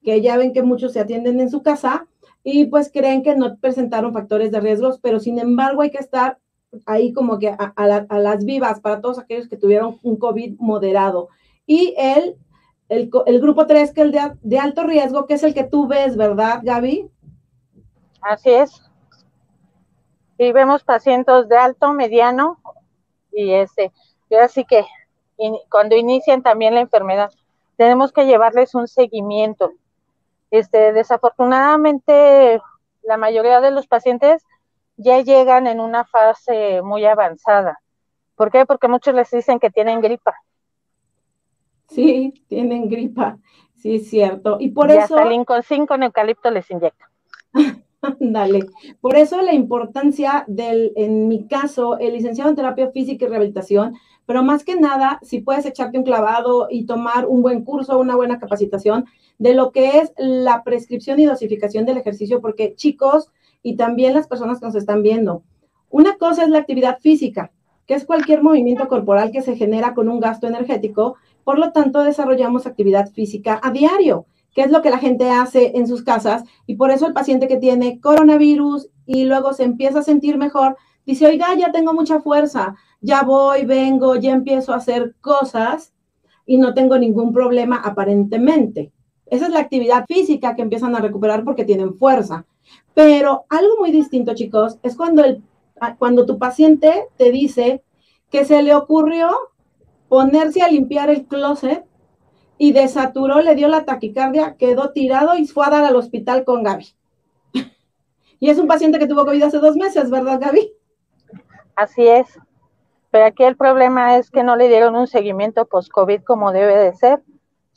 [0.02, 2.07] que ya ven que muchos se atienden en su casa
[2.42, 6.38] y pues creen que no presentaron factores de riesgos, pero sin embargo hay que estar
[6.87, 11.28] ahí como que a, las vivas para todos aquellos que tuvieron un COVID moderado.
[11.66, 12.37] Y el,
[12.88, 15.87] el, grupo 3, que es el de, de, alto riesgo, que es el que tú
[15.87, 17.11] ves, ¿verdad, Gaby?
[18.22, 18.88] Así es.
[20.38, 22.59] Y vemos pacientes de alto, mediano
[23.33, 23.92] y ese.
[24.31, 24.85] Y así que
[25.68, 27.31] cuando inician también la enfermedad,
[27.77, 29.72] tenemos que llevarles un seguimiento.
[30.51, 32.61] Este, desafortunadamente,
[33.03, 34.44] la mayoría de los pacientes
[34.96, 37.81] ya llegan en una fase muy avanzada.
[38.35, 38.66] ¿Por qué?
[38.66, 40.35] Porque muchos les dicen que tienen gripa.
[41.88, 43.38] Sí, tienen gripa,
[43.74, 44.59] sí es cierto.
[44.61, 45.16] Y por eso...
[45.16, 47.11] Hasta con 5 en eucalipto les inyecta.
[48.21, 48.66] Dale.
[49.01, 53.94] Por eso la importancia del, en mi caso, el licenciado en terapia física y rehabilitación,
[54.27, 58.16] pero más que nada, si puedes echarte un clavado y tomar un buen curso, una
[58.16, 59.07] buena capacitación
[59.38, 63.31] de lo que es la prescripción y dosificación del ejercicio, porque chicos,
[63.62, 65.42] y también las personas que nos están viendo.
[65.90, 67.53] Una cosa es la actividad física,
[67.87, 72.03] que es cualquier movimiento corporal que se genera con un gasto energético, por lo tanto
[72.03, 74.27] desarrollamos actividad física a diario,
[74.59, 77.47] que es lo que la gente hace en sus casas y por eso el paciente
[77.47, 82.21] que tiene coronavirus y luego se empieza a sentir mejor, dice, oiga, ya tengo mucha
[82.21, 85.94] fuerza, ya voy, vengo, ya empiezo a hacer cosas
[86.44, 88.90] y no tengo ningún problema aparentemente.
[89.27, 92.44] Esa es la actividad física que empiezan a recuperar porque tienen fuerza.
[92.94, 95.40] Pero algo muy distinto, chicos, es cuando, el,
[96.01, 97.85] cuando tu paciente te dice
[98.29, 99.31] que se le ocurrió
[100.09, 101.85] ponerse a limpiar el closet
[102.59, 106.62] y desaturó, le dio la taquicardia, quedó tirado y fue a dar al hospital con
[106.62, 106.88] Gaby.
[108.40, 110.73] y es un paciente que tuvo COVID hace dos meses, ¿verdad, Gaby?
[111.77, 112.27] Así es.
[113.11, 116.94] Pero aquí el problema es que no le dieron un seguimiento post-COVID como debe de
[116.94, 117.23] ser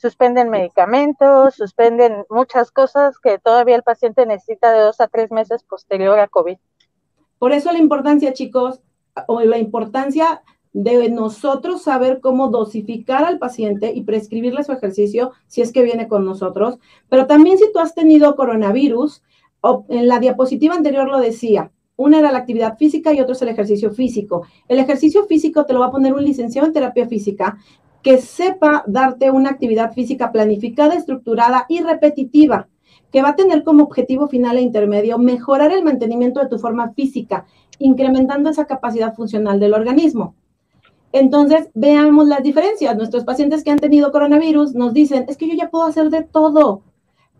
[0.02, 5.62] suspenden medicamentos, suspenden muchas cosas que todavía el paciente necesita de dos a tres meses
[5.62, 6.58] posterior a COVID.
[7.38, 8.82] Por eso la importancia, chicos,
[9.28, 15.60] o la importancia de nosotros saber cómo dosificar al paciente y prescribirle su ejercicio si
[15.60, 16.78] es que viene con nosotros.
[17.08, 19.22] Pero también si tú has tenido coronavirus,
[19.88, 23.48] en la diapositiva anterior lo decía, una era la actividad física y otro es el
[23.48, 24.46] ejercicio físico.
[24.66, 27.58] El ejercicio físico te lo va a poner un licenciado en terapia física
[28.02, 32.68] que sepa darte una actividad física planificada, estructurada y repetitiva,
[33.12, 36.92] que va a tener como objetivo final e intermedio mejorar el mantenimiento de tu forma
[36.94, 37.46] física,
[37.78, 40.34] incrementando esa capacidad funcional del organismo.
[41.12, 42.96] Entonces, veamos las diferencias.
[42.96, 46.22] Nuestros pacientes que han tenido coronavirus nos dicen, es que yo ya puedo hacer de
[46.22, 46.82] todo.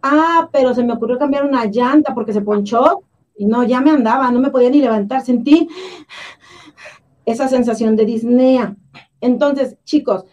[0.02, 3.02] Ah, pero se me ocurrió cambiar una llanta porque se ponchó
[3.36, 5.22] y no, ya me andaba, no me podía ni levantar.
[5.22, 5.68] Sentí
[7.24, 8.76] esa sensación de disnea.
[9.20, 10.24] Entonces, chicos,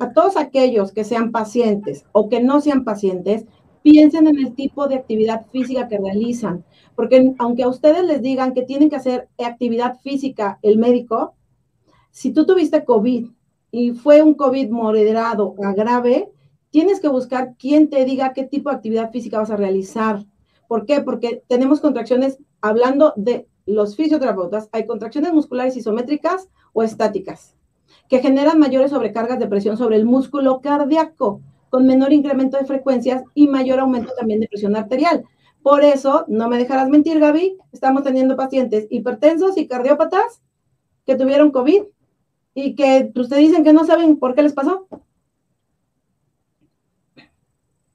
[0.00, 3.46] a todos aquellos que sean pacientes o que no sean pacientes,
[3.82, 8.54] piensen en el tipo de actividad física que realizan, porque aunque a ustedes les digan
[8.54, 11.34] que tienen que hacer actividad física el médico,
[12.12, 13.26] si tú tuviste COVID
[13.72, 16.30] y fue un COVID moderado a grave,
[16.70, 20.24] tienes que buscar quién te diga qué tipo de actividad física vas a realizar.
[20.68, 21.00] ¿Por qué?
[21.00, 27.56] Porque tenemos contracciones, hablando de los fisioterapeutas, hay contracciones musculares isométricas o estáticas
[28.08, 33.22] que generan mayores sobrecargas de presión sobre el músculo cardíaco, con menor incremento de frecuencias
[33.34, 35.24] y mayor aumento también de presión arterial.
[35.62, 40.42] Por eso, no me dejarás mentir, Gaby, estamos teniendo pacientes hipertensos y cardiópatas
[41.06, 41.84] que tuvieron COVID
[42.54, 44.86] y que ustedes dicen que no saben por qué les pasó.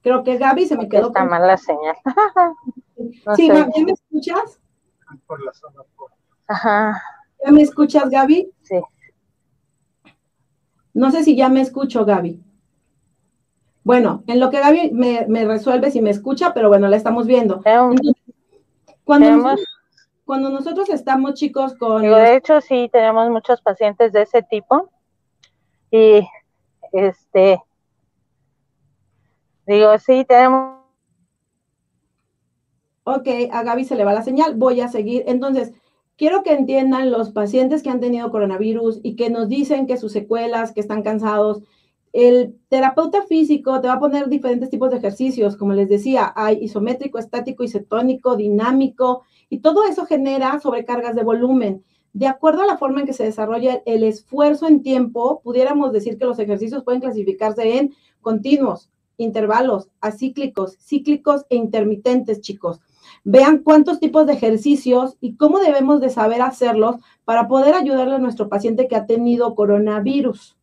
[0.02, 1.08] Creo que Gaby se me quedó.
[1.08, 1.96] Está mal la señal.
[3.36, 4.60] sí, me escuchas?
[5.26, 5.82] Por la zona.
[6.46, 7.02] Ajá.
[7.44, 8.50] ¿Ya me escuchas, Gaby?
[8.62, 8.80] Sí.
[10.94, 12.42] No sé si ya me escucho, Gaby.
[13.84, 17.62] Bueno, en lo que Gaby me, resuelve si me escucha, pero bueno, la estamos viendo.
[19.04, 19.56] cuando,
[20.36, 22.02] nosotros, estamos, chicos, con...
[22.02, 24.90] de hecho, sí, tenemos muchos pacientes de ese tipo.
[25.90, 26.20] Y,
[26.92, 27.62] este,
[29.66, 30.78] digo, sí, tenemos...
[33.04, 35.24] Ok, a Gaby se le va la señal, voy a seguir.
[35.26, 35.72] Entonces,
[36.18, 40.12] quiero que entiendan los pacientes que han tenido coronavirus y que nos dicen que sus
[40.12, 41.62] secuelas, que están cansados.
[42.12, 46.58] El terapeuta físico te va a poner diferentes tipos de ejercicios, como les decía, hay
[46.62, 51.84] isométrico, estático, isotónico, dinámico, y todo eso genera sobrecargas de volumen.
[52.14, 56.18] de acuerdo a la forma en que se desarrolla el esfuerzo en tiempo, pudiéramos decir
[56.18, 62.80] que los ejercicios pueden clasificarse en continuos, intervalos, acíclicos, cíclicos e intermitentes, chicos.
[63.24, 68.18] Vean cuántos tipos de ejercicios y cómo debemos de saber hacerlos para poder ayudarle a
[68.18, 70.56] nuestro paciente que ha tenido coronavirus.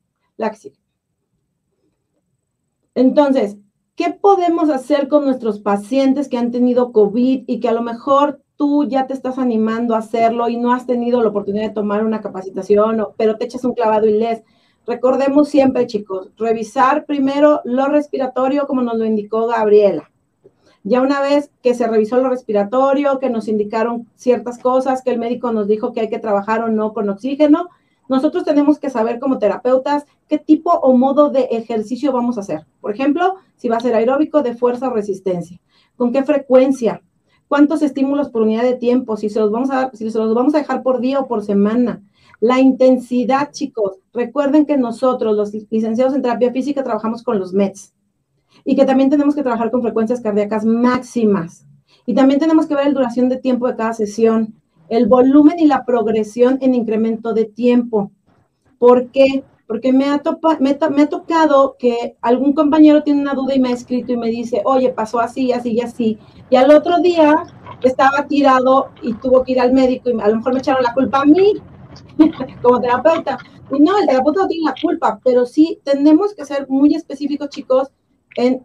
[2.96, 3.58] Entonces,
[3.96, 8.42] ¿qué podemos hacer con nuestros pacientes que han tenido COVID y que a lo mejor
[8.58, 12.04] tú ya te estás animando a hacerlo y no has tenido la oportunidad de tomar
[12.04, 14.44] una capacitación, pero te echas un clavado y lees?
[14.88, 20.12] Recordemos siempre, chicos, revisar primero lo respiratorio, como nos lo indicó Gabriela.
[20.84, 25.18] Ya una vez que se revisó lo respiratorio, que nos indicaron ciertas cosas, que el
[25.18, 27.70] médico nos dijo que hay que trabajar o no con oxígeno,
[28.08, 32.68] nosotros tenemos que saber como terapeutas qué tipo o modo de ejercicio vamos a hacer.
[32.82, 35.60] Por ejemplo, si va a ser aeróbico de fuerza o resistencia,
[35.96, 37.02] con qué frecuencia,
[37.48, 40.56] cuántos estímulos por unidad de tiempo, si se los vamos a, si se los vamos
[40.56, 42.02] a dejar por día o por semana.
[42.40, 43.98] La intensidad, chicos.
[44.14, 47.94] Recuerden que nosotros, los licenciados en terapia física, trabajamos con los METs
[48.64, 51.66] y que también tenemos que trabajar con frecuencias cardíacas máximas.
[52.06, 54.54] Y también tenemos que ver la duración de tiempo de cada sesión
[54.90, 58.12] el volumen y la progresión en incremento de tiempo.
[58.78, 59.44] ¿Por qué?
[59.68, 60.22] Porque me ha,
[60.60, 64.30] me, ha tocado que algún compañero tiene una duda y me ha escrito y me
[64.30, 66.20] dice, oye, pasó así, así y así.
[66.50, 67.44] Y al otro día
[67.82, 70.94] estaba tirado y tuvo que ir al médico y a lo mejor me echaron la
[70.94, 71.54] culpa a mí
[72.62, 73.38] como terapeuta.
[73.72, 77.50] Y no, el terapeuta no tiene la culpa, pero sí tenemos que ser muy específicos,
[77.50, 77.92] chicos,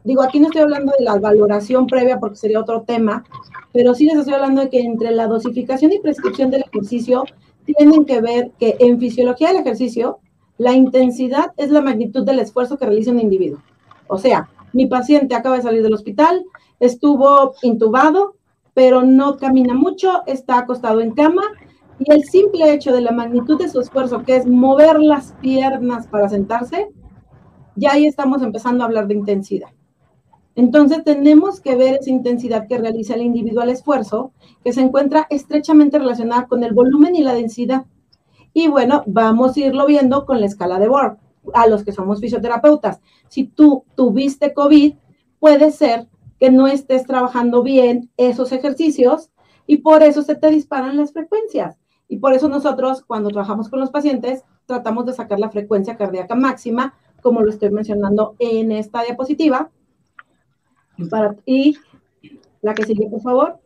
[0.04, 3.24] digo, aquí no estoy hablando de la valoración previa porque sería otro tema,
[3.72, 7.24] pero sí les estoy hablando de que entre la dosificación y prescripción del ejercicio
[7.64, 10.18] tienen que ver que en fisiología del ejercicio,
[10.60, 13.62] la intensidad es la magnitud del esfuerzo que realiza un individuo.
[14.08, 16.44] O sea, mi paciente acaba de salir del hospital,
[16.80, 18.34] estuvo intubado,
[18.74, 21.40] pero no camina mucho, está acostado en cama
[21.98, 26.06] y el simple hecho de la magnitud de su esfuerzo, que es mover las piernas
[26.08, 26.88] para sentarse,
[27.74, 29.70] ya ahí estamos empezando a hablar de intensidad.
[30.56, 34.32] Entonces tenemos que ver esa intensidad que realiza el individual esfuerzo,
[34.62, 37.86] que se encuentra estrechamente relacionada con el volumen y la densidad.
[38.52, 41.18] Y bueno, vamos a irlo viendo con la escala de Borg,
[41.54, 43.00] a los que somos fisioterapeutas.
[43.28, 44.94] Si tú tuviste COVID,
[45.38, 49.30] puede ser que no estés trabajando bien esos ejercicios
[49.66, 51.78] y por eso se te disparan las frecuencias.
[52.08, 56.34] Y por eso nosotros, cuando trabajamos con los pacientes, tratamos de sacar la frecuencia cardíaca
[56.34, 59.70] máxima como lo estoy mencionando en esta diapositiva.
[61.46, 61.78] Y
[62.62, 63.58] la que sigue, por favor.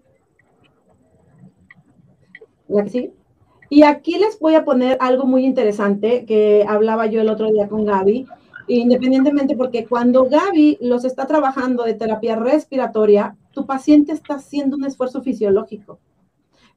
[2.68, 3.12] La que sigue.
[3.75, 7.68] Y aquí les voy a poner algo muy interesante que hablaba yo el otro día
[7.68, 8.27] con Gaby,
[8.68, 14.85] independientemente porque cuando Gaby los está trabajando de terapia respiratoria, tu paciente está haciendo un
[14.85, 15.99] esfuerzo fisiológico.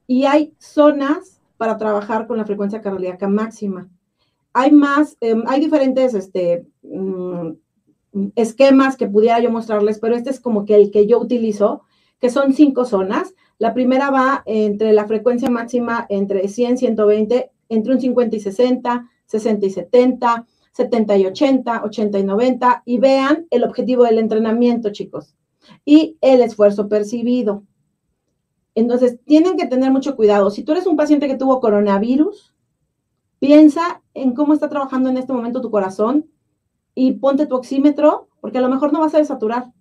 [0.07, 3.89] Y hay zonas para trabajar con la frecuencia cardíaca máxima
[4.57, 7.51] hay más, em, hay diferentes este, mm,
[8.35, 11.83] esquemas que pudiera yo mostrarles, pero este es como que el que yo utilizo,
[12.19, 13.35] que son cinco zonas.
[13.59, 19.09] La primera va entre la frecuencia máxima entre 100 120, entre un 50 y 60,
[19.25, 24.91] 60 y 70, 70 y 80, 80 y 90, y vean el objetivo del entrenamiento,
[24.91, 25.35] chicos,
[25.85, 27.63] y el esfuerzo percibido.
[28.75, 30.51] Entonces, tienen que tener mucho cuidado.
[30.51, 32.53] Si tú eres un paciente que tuvo coronavirus,
[33.39, 36.27] Piensa en cómo está trabajando en este momento tu corazón
[36.95, 39.71] y ponte tu oxímetro, porque a lo mejor no vas a desaturar,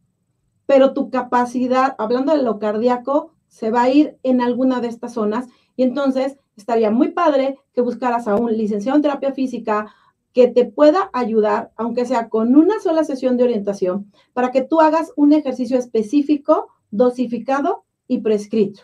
[0.66, 5.14] pero tu capacidad, hablando de lo cardíaco, se va a ir en alguna de estas
[5.14, 9.94] zonas y entonces estaría muy padre que buscaras a un licenciado en terapia física
[10.34, 14.82] que te pueda ayudar, aunque sea con una sola sesión de orientación, para que tú
[14.82, 18.82] hagas un ejercicio específico, dosificado y prescrito.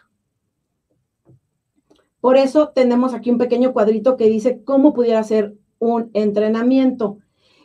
[2.22, 7.18] Por eso tenemos aquí un pequeño cuadrito que dice cómo pudiera ser un entrenamiento.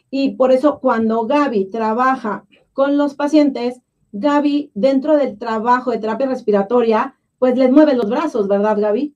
[0.10, 3.82] Y por eso cuando Gaby trabaja con los pacientes,
[4.12, 9.16] Gaby dentro del trabajo de terapia respiratoria, pues les mueve los brazos, ¿verdad, Gaby?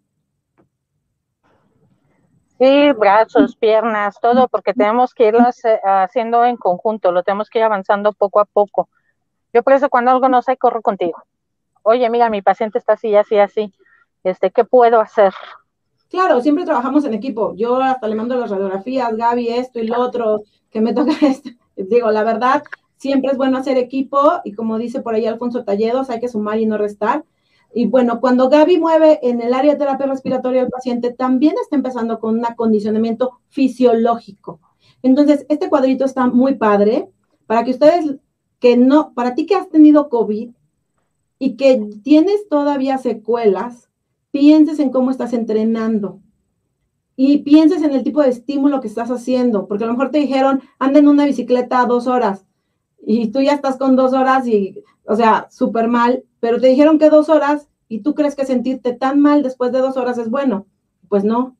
[2.59, 5.39] Sí, brazos, piernas, todo, porque tenemos que irlo
[5.83, 8.87] haciendo en conjunto, lo tenemos que ir avanzando poco a poco.
[9.51, 11.23] Yo por eso cuando algo no sé, corro contigo.
[11.81, 13.73] Oye, mira, mi paciente está así, así, así
[14.23, 15.33] este, ¿qué puedo hacer?
[16.09, 17.55] Claro, siempre trabajamos en equipo.
[17.55, 21.49] Yo hasta le mando las radiografías, Gaby, esto y lo otro, que me toca esto.
[21.75, 22.63] Digo, la verdad,
[23.01, 26.59] siempre es bueno hacer equipo y como dice por ahí Alfonso Talledos, hay que sumar
[26.59, 27.25] y no restar.
[27.73, 31.75] Y bueno, cuando Gaby mueve en el área de terapia respiratoria al paciente, también está
[31.75, 34.59] empezando con un acondicionamiento fisiológico.
[35.01, 37.09] Entonces, este cuadrito está muy padre
[37.47, 38.17] para que ustedes,
[38.59, 40.51] que no, para ti que has tenido COVID
[41.39, 43.89] y que tienes todavía secuelas,
[44.29, 46.19] pienses en cómo estás entrenando.
[47.15, 50.19] y pienses en el tipo de estímulo que estás haciendo, porque a lo mejor te
[50.19, 52.45] dijeron, anda en una bicicleta dos horas
[53.05, 56.99] y tú ya estás con dos horas y, o sea, súper mal, pero te dijeron
[56.99, 60.29] que dos horas y tú crees que sentirte tan mal después de dos horas es
[60.29, 60.65] bueno.
[61.09, 61.57] Pues no.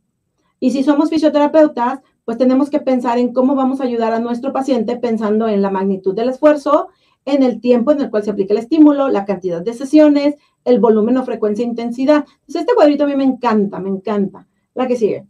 [0.60, 4.54] Y si somos fisioterapeutas, pues tenemos que pensar en cómo vamos a ayudar a nuestro
[4.54, 6.90] paciente pensando en la magnitud del esfuerzo,
[7.26, 10.80] en el tiempo en el cual se aplica el estímulo, la cantidad de sesiones, el
[10.80, 12.26] volumen o frecuencia e intensidad.
[12.42, 14.48] Entonces, este cuadrito a mí me encanta, me encanta.
[14.74, 15.26] La que sigue.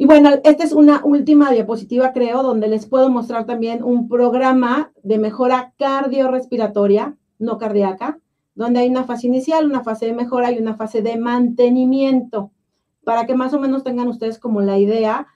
[0.00, 4.92] Y bueno, esta es una última diapositiva, creo, donde les puedo mostrar también un programa
[5.02, 8.18] de mejora cardiorrespiratoria, no cardíaca,
[8.54, 12.50] donde hay una fase inicial, una fase de mejora y una fase de mantenimiento,
[13.04, 15.26] para que más o menos tengan ustedes como la idea,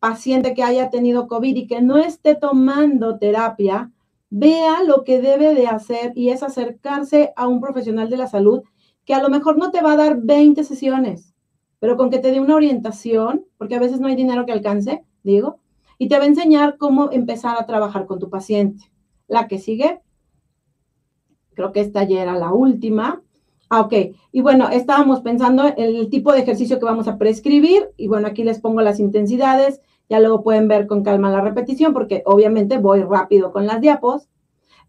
[0.00, 3.92] paciente que haya tenido COVID y que no esté tomando terapia,
[4.28, 8.64] vea lo que debe de hacer y es acercarse a un profesional de la salud
[9.04, 11.32] que a lo mejor no te va a dar 20 sesiones,
[11.80, 15.02] pero con que te dé una orientación, porque a veces no hay dinero que alcance,
[15.24, 15.58] digo,
[15.98, 18.84] y te va a enseñar cómo empezar a trabajar con tu paciente.
[19.26, 20.00] La que sigue,
[21.54, 23.22] creo que esta ya era la última.
[23.68, 23.94] Ah, ok.
[24.32, 28.28] Y bueno, estábamos pensando en el tipo de ejercicio que vamos a prescribir, y bueno,
[28.28, 32.78] aquí les pongo las intensidades, ya luego pueden ver con calma la repetición, porque obviamente
[32.78, 34.28] voy rápido con las diapos.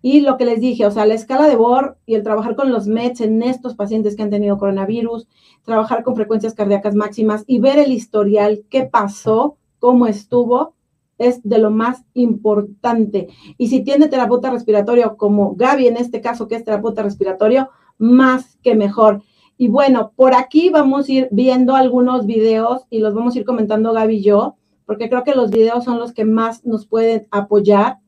[0.01, 2.71] Y lo que les dije, o sea, la escala de Bohr y el trabajar con
[2.71, 5.27] los METs en estos pacientes que han tenido coronavirus,
[5.63, 10.73] trabajar con frecuencias cardíacas máximas y ver el historial, qué pasó, cómo estuvo,
[11.19, 13.29] es de lo más importante.
[13.57, 18.57] Y si tiene terapeuta respiratorio, como Gaby en este caso, que es terapeuta respiratorio, más
[18.63, 19.21] que mejor.
[19.55, 23.45] Y bueno, por aquí vamos a ir viendo algunos videos y los vamos a ir
[23.45, 24.55] comentando Gaby y yo,
[24.87, 27.99] porque creo que los videos son los que más nos pueden apoyar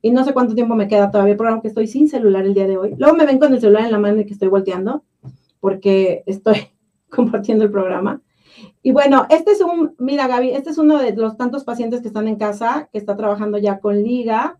[0.00, 2.66] y no sé cuánto tiempo me queda todavía, programa que estoy sin celular el día
[2.66, 2.94] de hoy.
[2.98, 5.04] Luego me ven con el celular en la mano y que estoy volteando,
[5.60, 6.68] porque estoy
[7.08, 8.20] compartiendo el programa.
[8.82, 12.08] Y bueno, este es un, mira Gaby, este es uno de los tantos pacientes que
[12.08, 14.56] están en casa, que está trabajando ya con Liga.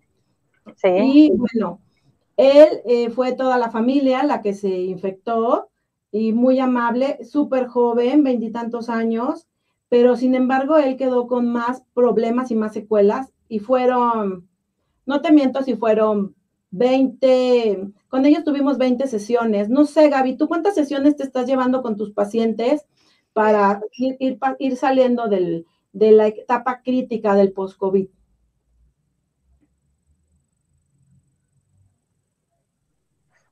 [0.77, 0.89] Sí.
[0.89, 1.81] Y bueno,
[2.37, 5.71] él eh, fue toda la familia la que se infectó
[6.11, 9.47] y muy amable, súper joven, veintitantos años,
[9.89, 14.48] pero sin embargo él quedó con más problemas y más secuelas y fueron
[15.09, 16.37] no te miento si fueron
[16.71, 19.71] 20, con ellos tuvimos 20 sesiones.
[19.71, 22.87] No sé, Gaby, ¿tú cuántas sesiones te estás llevando con tus pacientes
[23.33, 23.81] para
[24.59, 25.65] ir, saliendo de
[26.13, 28.07] la etapa crítica del post-COVID?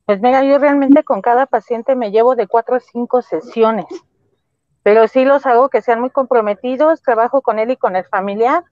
[0.04, 3.86] Pues mira, yo realmente con cada paciente me llevo de cuatro a cinco sesiones,
[4.82, 8.62] pero sí los hago que sean muy comprometidos, trabajo con él y con el familiar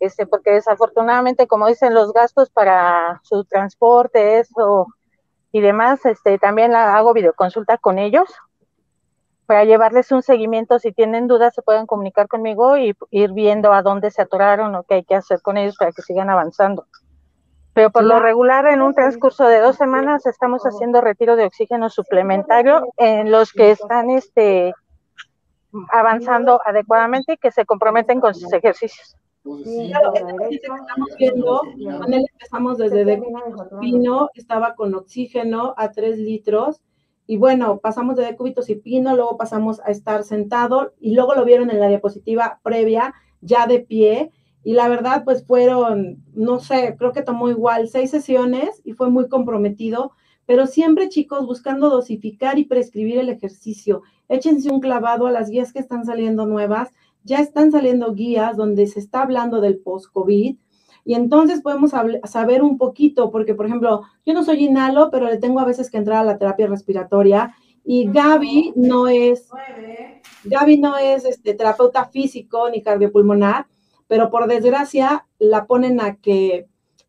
[0.00, 4.86] este, porque desafortunadamente, como dicen, los gastos para su transporte, eso
[5.52, 8.28] y demás, este, también la hago videoconsulta con ellos
[9.46, 10.78] para llevarles un seguimiento.
[10.78, 14.82] Si tienen dudas, se pueden comunicar conmigo y ir viendo a dónde se atoraron o
[14.82, 16.86] qué hay que hacer con ellos para que sigan avanzando.
[17.72, 21.90] Pero por lo regular, en un transcurso de dos semanas, estamos haciendo retiro de oxígeno
[21.90, 24.74] suplementario en los que están este,
[25.90, 29.16] avanzando adecuadamente y que se comprometen con sus ejercicios.
[29.46, 30.12] Claro,
[30.48, 31.60] que estamos viendo,
[32.00, 33.22] con él empezamos desde de
[33.80, 36.82] pino, estaba con oxígeno a 3 litros,
[37.28, 41.44] y bueno, pasamos de decúbitos y pino, luego pasamos a estar sentado, y luego lo
[41.44, 44.32] vieron en la diapositiva previa, ya de pie,
[44.64, 49.10] y la verdad, pues fueron, no sé, creo que tomó igual seis sesiones y fue
[49.10, 50.10] muy comprometido,
[50.44, 54.02] pero siempre chicos buscando dosificar y prescribir el ejercicio.
[54.28, 56.90] Échense un clavado a las guías que están saliendo nuevas
[57.26, 60.56] ya están saliendo guías donde se está hablando del post-COVID.
[61.04, 61.92] Y entonces podemos
[62.24, 65.90] saber un poquito, porque por ejemplo, yo no soy inhalo, pero le tengo a veces
[65.90, 67.54] que entrar a la terapia respiratoria.
[67.84, 69.48] Y Gaby no es,
[70.44, 73.66] Gaby no es este, terapeuta físico ni cardiopulmonar,
[74.08, 76.66] pero por desgracia la ponen a que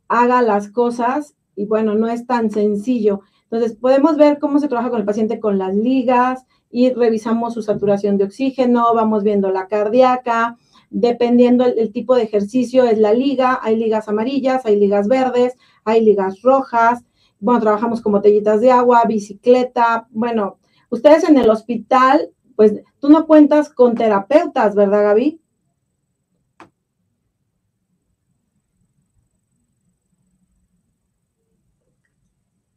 [0.08, 3.22] haga las cosas y bueno, no es tan sencillo.
[3.50, 6.46] Entonces, podemos ver cómo se trabaja con el paciente con las ligas,
[6.78, 10.58] y revisamos su saturación de oxígeno, vamos viendo la cardíaca,
[10.92, 15.56] dependiendo el, tipo de ejercicio, es la liga, hay ligas amarillas, hay ligas verdes,
[15.86, 17.04] hay ligas rojas,
[17.40, 20.60] bueno, trabajamos con botellitas de agua, bicicleta, bueno,
[20.92, 25.42] ustedes en el hospital, pues tú no cuentas con terapeutas, ¿verdad, Gaby?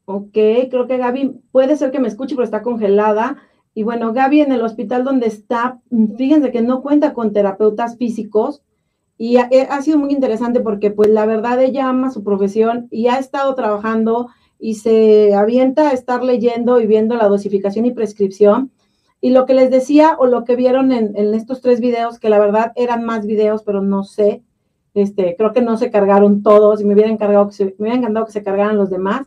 [0.07, 3.36] Ok, creo que Gaby puede ser que me escuche, pero está congelada.
[3.75, 5.81] Y bueno, Gaby en el hospital donde está,
[6.16, 8.62] fíjense que no cuenta con terapeutas físicos
[9.16, 13.18] y ha, sido muy interesante porque pues la verdad ella ama su profesión y ha
[13.18, 18.71] estado trabajando y se avienta a estar leyendo y viendo la dosificación y prescripción.
[19.21, 22.39] Y lo que les decía o lo que vieron en, estos tres videos, que la
[22.39, 24.43] verdad eran más videos, pero no sé,
[24.95, 27.99] este, creo que no se cargaron todos y me hubiera, encargado que se, me hubiera
[27.99, 29.27] encantado que se cargaran los demás,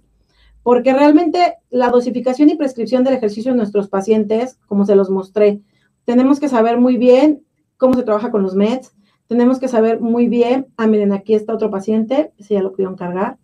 [0.64, 5.62] porque realmente la dosificación y prescripción del ejercicio en nuestros pacientes, como se los mostré,
[6.06, 7.44] tenemos que saber muy bien
[7.78, 8.96] cómo se trabaja con los MEDs,
[9.28, 12.96] tenemos que saber muy bien, ah, miren, aquí está otro paciente, si ya lo pudieron
[12.96, 13.38] cargar.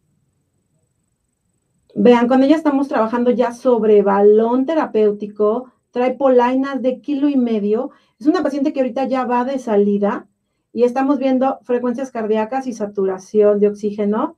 [1.96, 7.92] Vean, con ella estamos trabajando ya sobre balón terapéutico, trae polainas de kilo y medio.
[8.20, 10.28] Es una paciente que ahorita ya va de salida
[10.72, 14.38] y estamos viendo frecuencias cardíacas y saturación de oxígeno.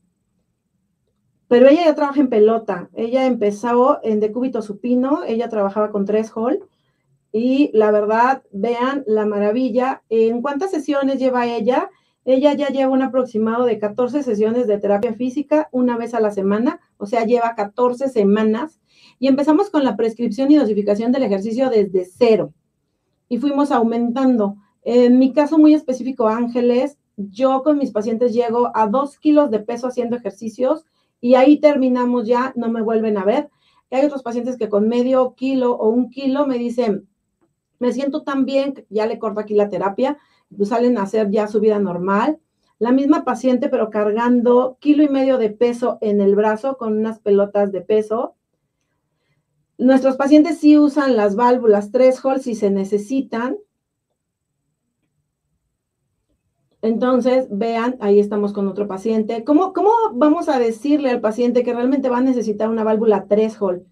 [1.52, 2.90] Pero ella ya trabaja en pelota.
[2.94, 6.64] Ella empezó en decúbito supino, ella trabajaba con tres hall
[7.34, 10.02] y la verdad, vean la maravilla.
[10.08, 11.90] ¿En cuántas sesiones lleva ella?
[12.24, 16.32] Ella ya lleva un aproximado de 14 sesiones de terapia física una vez a la
[16.32, 18.80] semana, o sea, lleva 14 semanas
[19.20, 22.54] y empezamos con la prescripción y dosificación del ejercicio desde cero
[23.28, 24.56] y fuimos aumentando.
[24.84, 29.60] En mi caso muy específico, Ángeles, yo con mis pacientes llego a dos kilos de
[29.60, 30.86] peso haciendo ejercicios
[31.22, 33.50] y ahí terminamos ya, no me vuelven a ver.
[33.92, 37.08] hay otros pacientes que con medio kilo o un kilo me dicen,
[37.80, 40.18] me siento tan bien, ya le corto aquí la terapia,
[40.56, 42.40] pues salen a hacer ya su vida normal.
[42.80, 47.20] La misma paciente, pero cargando kilo y medio de peso en el brazo con unas
[47.20, 48.36] pelotas de peso.
[49.78, 53.58] Nuestros pacientes sí usan las válvulas 3 Hall si se necesitan.
[56.82, 59.44] Entonces, vean, ahí estamos con otro paciente.
[59.44, 63.62] ¿Cómo, ¿Cómo vamos a decirle al paciente que realmente va a necesitar una válvula 3
[63.62, 63.86] Hall?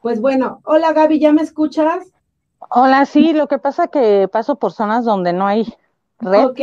[0.00, 2.12] Pues bueno, hola Gaby, ¿ya me escuchas?
[2.70, 5.66] Hola, sí, lo que pasa es que paso por zonas donde no hay
[6.18, 6.46] red.
[6.46, 6.60] Ok,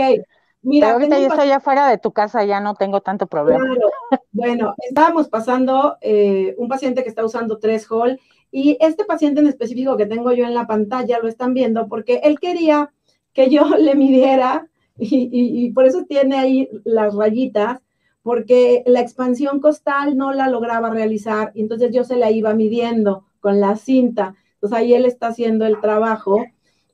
[0.63, 0.93] mira.
[0.93, 3.63] ahorita ya estoy afuera de tu casa, ya no tengo tanto problema.
[3.63, 3.89] Claro.
[4.31, 8.19] Bueno, estábamos pasando eh, un paciente que está usando 3 Hall
[8.51, 12.21] y este paciente en específico que tengo yo en la pantalla lo están viendo porque
[12.23, 12.91] él quería
[13.33, 14.67] que yo le midiera
[14.97, 17.81] y, por eso tiene ahí las rayitas,
[18.23, 23.25] porque la expansión costal no la lograba realizar y entonces yo se la iba midiendo
[23.39, 24.35] con la cinta.
[24.55, 26.43] Entonces ahí él está haciendo el trabajo.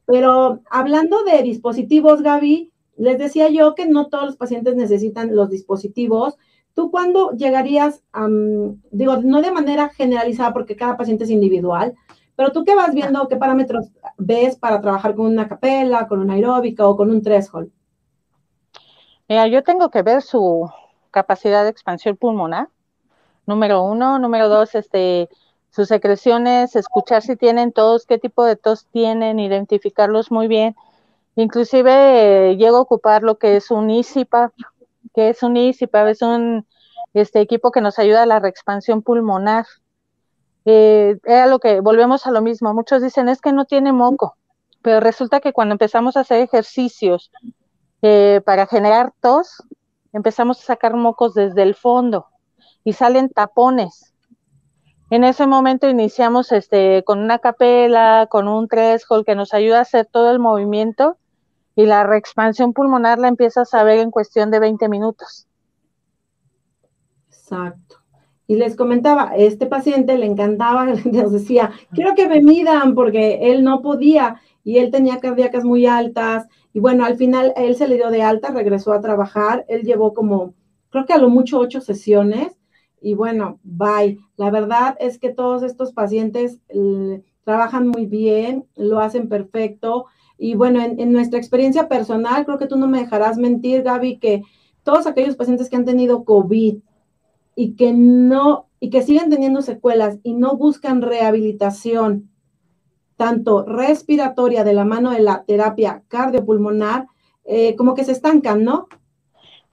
[0.05, 5.49] Pero hablando de dispositivos, Gaby, les decía yo que no todos los pacientes necesitan los
[5.49, 6.37] dispositivos.
[6.75, 8.03] ¿Tú cuándo llegarías,
[8.91, 11.93] digo, no de manera generalizada porque cada paciente es individual,
[12.35, 16.33] pero tú qué vas viendo, qué parámetros ves para trabajar con una capela, con una
[16.33, 17.71] aeróbica o con un threshold?
[19.29, 20.69] Mira, yo tengo que ver su
[21.11, 22.67] capacidad de expansión pulmonar,
[23.45, 24.19] número uno.
[24.19, 25.29] Número dos, este,
[25.69, 30.75] sus secreciones, escuchar si tienen tos, qué tipo de tos tienen, identificarlos muy bien.
[31.35, 34.51] Inclusive eh, llego a ocupar lo que es un ICIPA,
[35.15, 36.67] que es un ICIPA, es un
[37.13, 39.65] este equipo que nos ayuda a la reexpansión pulmonar.
[40.65, 44.37] Eh, era que, volvemos a lo mismo, muchos dicen es que no tiene moco,
[44.81, 47.31] pero resulta que cuando empezamos a hacer ejercicios
[48.05, 49.63] eh, para generar tos,
[50.11, 52.27] empezamos a sacar mocos desde el fondo
[52.83, 54.13] y salen tapones.
[55.09, 59.83] En ese momento iniciamos este, con una capela, con un threshold que nos ayuda a
[59.83, 61.15] hacer todo el movimiento
[61.77, 65.47] y la reexpansión pulmonar la empiezas a ver en cuestión de 20 minutos.
[67.29, 67.99] Exacto.
[68.47, 73.63] Y les comentaba, este paciente le encantaba, nos decía, quiero que me midan porque él
[73.63, 77.95] no podía y él tenía cardíacas muy altas y bueno, al final él se le
[77.95, 80.55] dio de alta, regresó a trabajar, él llevó como,
[80.89, 82.57] creo que a lo mucho ocho sesiones
[82.99, 84.17] y bueno, bye.
[84.37, 90.07] La verdad es que todos estos pacientes eh, trabajan muy bien, lo hacen perfecto
[90.37, 94.41] y bueno, en, nuestra experiencia personal, creo que tú no me dejarás mentir, Gaby, que
[94.83, 96.77] todos aquellos pacientes que han tenido COVID
[97.55, 102.31] y que no, y que siguen teniendo secuelas y no buscan rehabilitación,
[103.15, 107.07] tanto respiratoria de la mano de la terapia cardiopulmonar,
[107.45, 108.87] eh, como que se estancan, ¿no?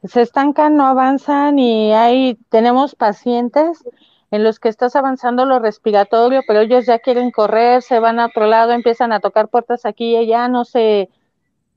[0.05, 3.85] Se estancan, no avanzan y ahí tenemos pacientes
[4.31, 8.27] en los que estás avanzando lo respiratorio, pero ellos ya quieren correr, se van a
[8.27, 11.11] otro lado, empiezan a tocar puertas aquí y allá, no se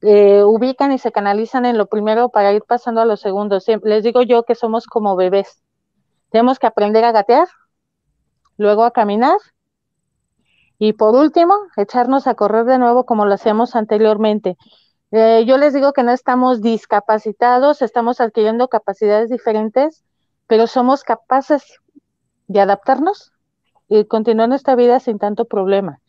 [0.01, 3.66] eh, ubican y se canalizan en lo primero para ir pasando a los segundos.
[3.84, 5.64] les digo yo que somos como bebés.
[6.30, 7.47] Tenemos que aprender a gatear,
[8.57, 9.38] luego a caminar
[10.86, 14.57] y por último, echarnos a correr de nuevo como lo hacíamos anteriormente.
[15.11, 20.03] Eh, yo les digo que no estamos discapacitados, estamos adquiriendo capacidades diferentes,
[20.45, 21.79] pero somos capaces
[22.49, 23.31] de adaptarnos
[23.88, 26.01] y continuar nuestra vida sin tanto problema.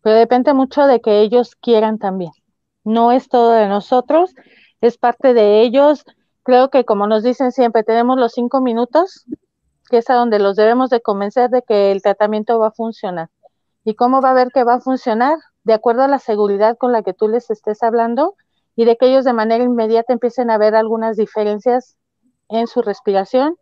[0.00, 2.30] Pero depende mucho de que ellos quieran también.
[2.84, 4.32] No es todo de nosotros,
[4.80, 6.04] es parte de ellos.
[6.44, 9.26] Creo que como nos dicen siempre, tenemos los cinco minutos,
[9.90, 13.28] que es a donde los debemos de convencer de que el tratamiento va a funcionar.
[13.84, 15.38] ¿Y cómo va a ver que va a funcionar?
[15.64, 18.34] de acuerdo a la seguridad con la que tú les estés hablando
[18.76, 21.96] y de que ellos de manera inmediata empiecen a ver algunas diferencias
[22.48, 23.56] en su respiración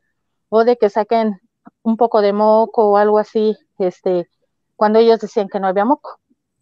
[0.48, 1.40] o de que saquen
[1.82, 4.28] un poco de moco o algo así, este,
[4.76, 6.18] cuando ellos decían que no había moco.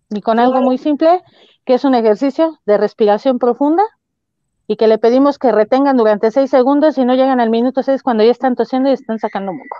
[0.08, 1.22] Y con algo muy simple,
[1.64, 3.82] que es un ejercicio de respiración profunda
[4.68, 8.02] y que le pedimos que retengan durante seis segundos y no llegan al minuto seis
[8.02, 9.76] cuando ya están tosiendo y están sacando moco.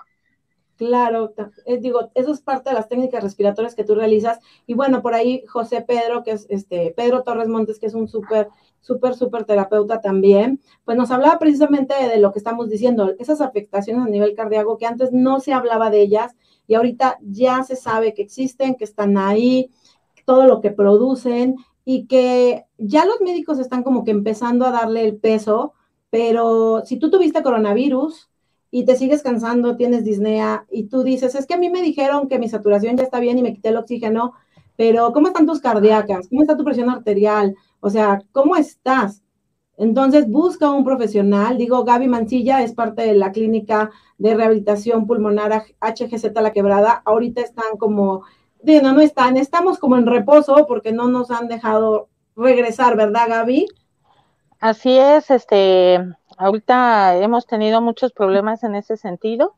[0.77, 1.33] Claro,
[1.64, 4.41] eh, digo, eso es parte de las técnicas respiratorias que tú realizas.
[4.66, 8.09] Y bueno, por ahí José Pedro, que es este, Pedro Torres Montes, que es un
[8.09, 8.49] súper,
[8.81, 14.07] súper, súper terapeuta también, pues nos hablaba precisamente de lo que estamos diciendo, esas afectaciones
[14.07, 18.12] a nivel cardíaco que antes no se hablaba de ellas y ahorita ya se sabe
[18.12, 19.70] que existen, que están ahí,
[20.27, 21.57] todo lo que producen
[21.87, 25.72] y que ya los médicos están como que empezando a darle el peso,
[26.11, 28.29] pero si tú tuviste coronavirus,
[28.71, 32.29] y te sigues cansando, tienes disnea y tú dices, es que a mí me dijeron
[32.29, 34.35] que mi saturación ya está bien y me quité el oxígeno,
[34.77, 36.29] pero ¿cómo están tus cardíacas?
[36.29, 37.57] ¿Cómo está tu presión arterial?
[37.81, 39.23] O sea, ¿cómo estás?
[39.79, 41.59] Entonces busca un profesional.
[41.59, 47.03] Digo, Gaby Mancilla es parte de la clínica de rehabilitación pulmonar HGZ La Quebrada.
[47.05, 48.25] Ahorita están como,
[48.62, 53.67] no, no están, estamos como en reposo porque no nos han dejado regresar, ¿verdad, Gaby?
[54.61, 56.01] Así es, este,
[56.37, 59.55] ahorita hemos tenido muchos problemas en ese sentido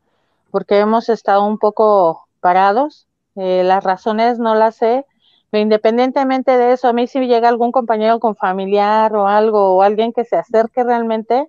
[0.51, 3.07] porque hemos estado un poco parados.
[3.37, 5.07] Eh, las razones no las sé,
[5.51, 9.83] pero independientemente de eso, a mí si llega algún compañero con familiar o algo o
[9.83, 11.47] alguien que se acerque realmente,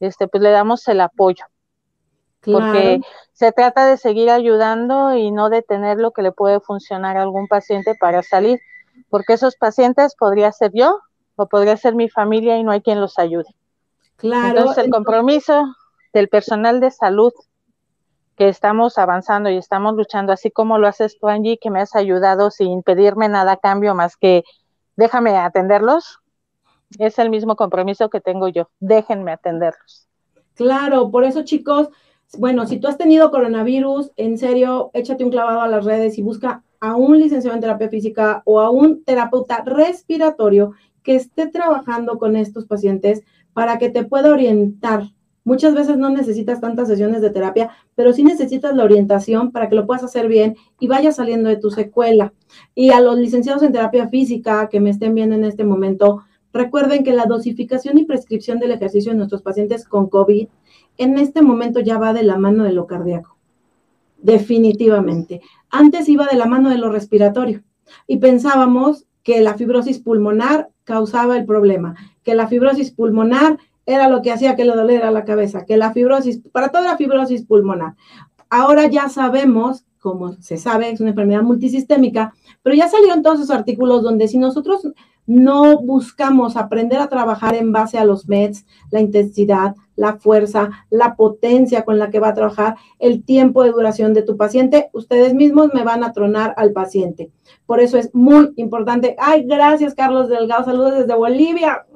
[0.00, 1.44] este, pues le damos el apoyo.
[2.42, 3.00] Porque
[3.32, 7.22] se trata de seguir ayudando y no de tener lo que le puede funcionar a
[7.22, 8.60] algún paciente para salir,
[9.10, 11.00] porque esos pacientes podría ser yo
[11.34, 13.48] o podría ser mi familia y no hay quien los ayude.
[14.16, 14.58] Claro.
[14.58, 15.64] Entonces, el compromiso
[16.12, 17.32] del personal de salud
[18.36, 21.94] que estamos avanzando y estamos luchando, así como lo haces tú, Angie, que me has
[21.96, 24.44] ayudado sin pedirme nada a cambio más que
[24.96, 26.18] déjame atenderlos,
[26.98, 30.06] es el mismo compromiso que tengo yo, déjenme atenderlos.
[30.54, 31.88] Claro, por eso chicos,
[32.38, 36.22] bueno, si tú has tenido coronavirus, en serio, échate un clavado a las redes y
[36.22, 42.18] busca a un licenciado en terapia física o a un terapeuta respiratorio que esté trabajando
[42.18, 43.22] con estos pacientes
[43.56, 45.04] para que te pueda orientar.
[45.42, 49.74] Muchas veces no necesitas tantas sesiones de terapia, pero sí necesitas la orientación para que
[49.74, 52.34] lo puedas hacer bien y vayas saliendo de tu secuela.
[52.74, 57.02] Y a los licenciados en terapia física que me estén viendo en este momento, recuerden
[57.02, 60.48] que la dosificación y prescripción del ejercicio en nuestros pacientes con COVID
[60.98, 63.38] en este momento ya va de la mano de lo cardíaco.
[64.18, 65.40] Definitivamente.
[65.70, 67.62] Antes iba de la mano de lo respiratorio
[68.06, 74.22] y pensábamos que la fibrosis pulmonar causaba el problema, que la fibrosis pulmonar era lo
[74.22, 77.94] que hacía que le doliera la cabeza, que la fibrosis, para toda la fibrosis pulmonar.
[78.48, 82.32] Ahora ya sabemos, como se sabe, es una enfermedad multisistémica,
[82.62, 84.88] pero ya salieron todos esos artículos donde si nosotros
[85.26, 91.16] no buscamos aprender a trabajar en base a los MEDs, la intensidad, la fuerza, la
[91.16, 95.34] potencia con la que va a trabajar, el tiempo de duración de tu paciente, ustedes
[95.34, 97.30] mismos me van a tronar al paciente.
[97.66, 99.16] Por eso es muy importante.
[99.18, 100.64] Ay, gracias, Carlos Delgado.
[100.64, 101.86] Saludos desde Bolivia.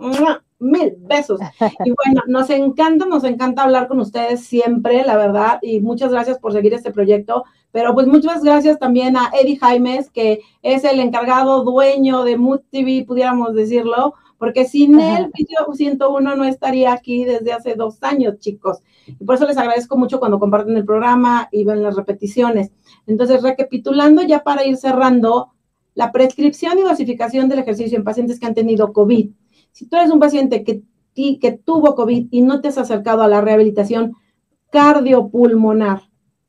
[0.61, 1.41] Mil besos.
[1.85, 5.59] Y bueno, nos encanta, nos encanta hablar con ustedes siempre, la verdad.
[5.63, 7.45] Y muchas gracias por seguir este proyecto.
[7.73, 12.61] Pero pues muchas gracias también a Eddie Jaimes, que es el encargado dueño de Mood
[12.71, 18.39] TV, pudiéramos decirlo, porque sin él, Video 101 no estaría aquí desde hace dos años,
[18.39, 18.79] chicos.
[19.07, 22.73] Y por eso les agradezco mucho cuando comparten el programa y ven las repeticiones.
[23.07, 25.53] Entonces, recapitulando ya para ir cerrando,
[25.95, 29.31] la prescripción y dosificación del ejercicio en pacientes que han tenido COVID.
[29.73, 30.83] Si tú eres un paciente que,
[31.15, 34.15] que tuvo COVID y no te has acercado a la rehabilitación
[34.71, 36.03] cardiopulmonar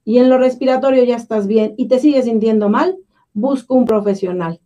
[0.03, 2.97] y en lo respiratorio ya estás bien y te sigues sintiendo mal,
[3.34, 4.59] busca un profesional.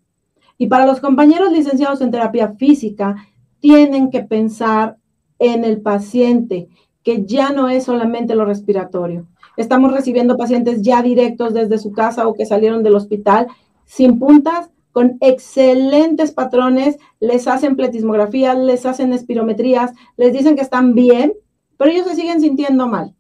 [0.58, 3.16] Y para los compañeros licenciados en terapia física,
[3.60, 4.98] tienen que pensar
[5.40, 6.70] en el paciente,
[7.04, 9.28] que ya no es solamente lo respiratorio.
[9.58, 13.48] Estamos recibiendo pacientes ya directos desde su casa o que salieron del hospital
[13.86, 20.96] sin puntas, con excelentes patrones, les hacen pletismografías, les hacen espirometrías, les dicen que están
[20.96, 21.34] bien,
[21.76, 23.14] pero ellos se siguen sintiendo mal.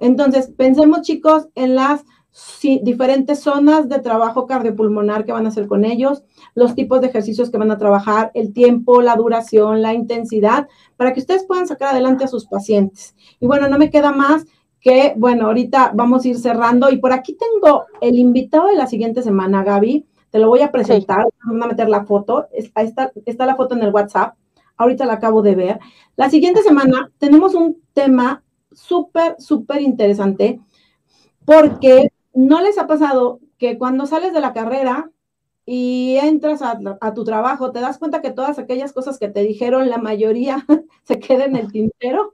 [0.00, 2.02] Entonces, pensemos chicos en las
[2.80, 7.50] diferentes zonas de trabajo cardiopulmonar que van a hacer con ellos, los tipos de ejercicios
[7.50, 11.90] que van a trabajar, el tiempo, la duración, la intensidad, para que ustedes puedan sacar
[11.90, 13.14] adelante a sus pacientes.
[13.38, 14.46] Y bueno, no me queda más
[14.80, 18.86] que, bueno, ahorita vamos a ir cerrando y por aquí tengo el invitado de la
[18.86, 20.06] siguiente semana, Gaby.
[20.32, 22.48] Te lo voy a presentar, vamos a meter la foto.
[22.74, 24.34] Ahí está, está la foto en el WhatsApp.
[24.76, 25.78] Ahorita la acabo de ver.
[26.16, 30.58] La siguiente semana tenemos un tema súper, súper interesante
[31.44, 35.10] porque no les ha pasado que cuando sales de la carrera
[35.64, 39.88] y entras a, tu trabajo, te das cuenta que todas aquellas cosas que te dijeron,
[39.88, 40.66] la mayoría
[41.04, 42.32] se quedan en el tintero.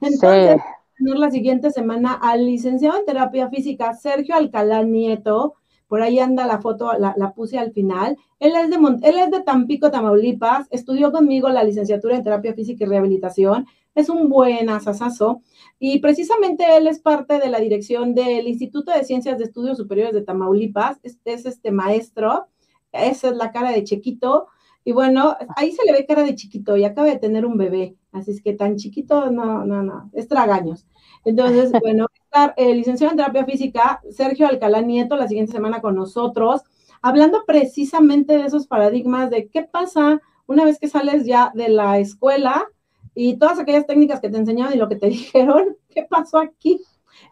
[0.00, 0.60] Entonces,
[0.96, 5.54] tener la siguiente semana al licenciado en terapia física Sergio Alcalá Nieto.
[5.88, 8.16] Por ahí anda la foto, la, puse al final.
[8.38, 10.68] Él es, de él es de Tampico, Tamaulipas.
[10.70, 13.66] Estudió conmigo la licenciatura en terapia física y rehabilitación.
[13.94, 15.40] Es un buen asasazo.
[15.78, 20.12] Y precisamente él es parte de la dirección del Instituto de Ciencias de Estudios Superiores
[20.12, 20.98] de Tamaulipas.
[21.02, 22.46] Es, es este maestro.
[22.92, 24.48] Esa es la cara de chiquito.
[24.84, 27.96] Y bueno, ahí se le ve cara de chiquito y acaba de tener un bebé.
[28.12, 30.86] Así es que tan chiquito, no, no, no, es tragaños.
[31.24, 35.94] Entonces, bueno, estar el licenciado en terapia física, Sergio Alcalá Nieto, la siguiente semana con
[35.94, 36.62] nosotros,
[37.00, 41.98] hablando precisamente de esos paradigmas de qué pasa una vez que sales ya de la
[41.98, 42.66] escuela
[43.14, 46.82] y todas aquellas técnicas que te enseñaron y lo que te dijeron, ¿qué pasó aquí?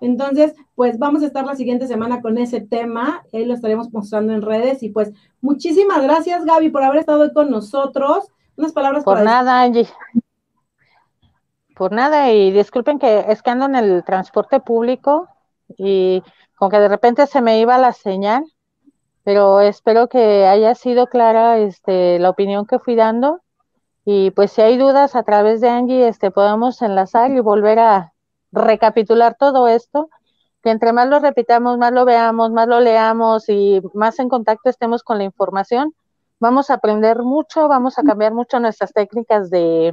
[0.00, 4.32] Entonces, pues vamos a estar la siguiente semana con ese tema, ahí lo estaremos mostrando
[4.32, 8.28] en redes y pues muchísimas gracias Gaby por haber estado hoy con nosotros.
[8.56, 9.86] Unas palabras por nada, Angie.
[11.76, 15.28] Por nada, y disculpen que es que ando en el transporte público
[15.76, 16.22] y
[16.54, 18.44] como que de repente se me iba la señal,
[19.24, 23.42] pero espero que haya sido clara este, la opinión que fui dando.
[24.06, 28.14] Y pues si hay dudas a través de Angie, este, podemos enlazar y volver a
[28.52, 30.08] recapitular todo esto,
[30.62, 34.70] que entre más lo repitamos, más lo veamos, más lo leamos y más en contacto
[34.70, 35.94] estemos con la información,
[36.40, 39.92] vamos a aprender mucho, vamos a cambiar mucho nuestras técnicas de,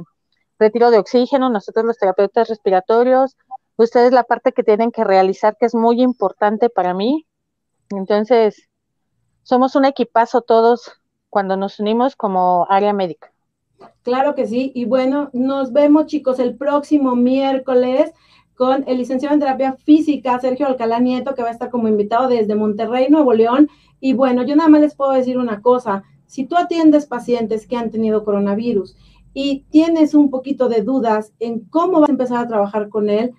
[0.58, 3.36] retiro de oxígeno, nosotros los terapeutas respiratorios,
[3.76, 7.26] ustedes la parte que tienen que realizar que es muy importante para mí.
[7.90, 8.68] Entonces,
[9.42, 10.92] somos un equipazo todos
[11.28, 13.32] cuando nos unimos como área médica.
[14.02, 14.72] Claro que sí.
[14.74, 18.12] Y bueno, nos vemos chicos el próximo miércoles
[18.54, 22.28] con el licenciado en terapia física, Sergio Alcalá Nieto, que va a estar como invitado
[22.28, 23.68] desde Monterrey, Nuevo León.
[24.00, 26.04] Y bueno, yo nada más les puedo decir una cosa.
[26.26, 28.96] Si tú atiendes pacientes que han tenido coronavirus
[29.34, 33.32] y tienes un poquito de dudas en cómo vas a empezar a trabajar con él,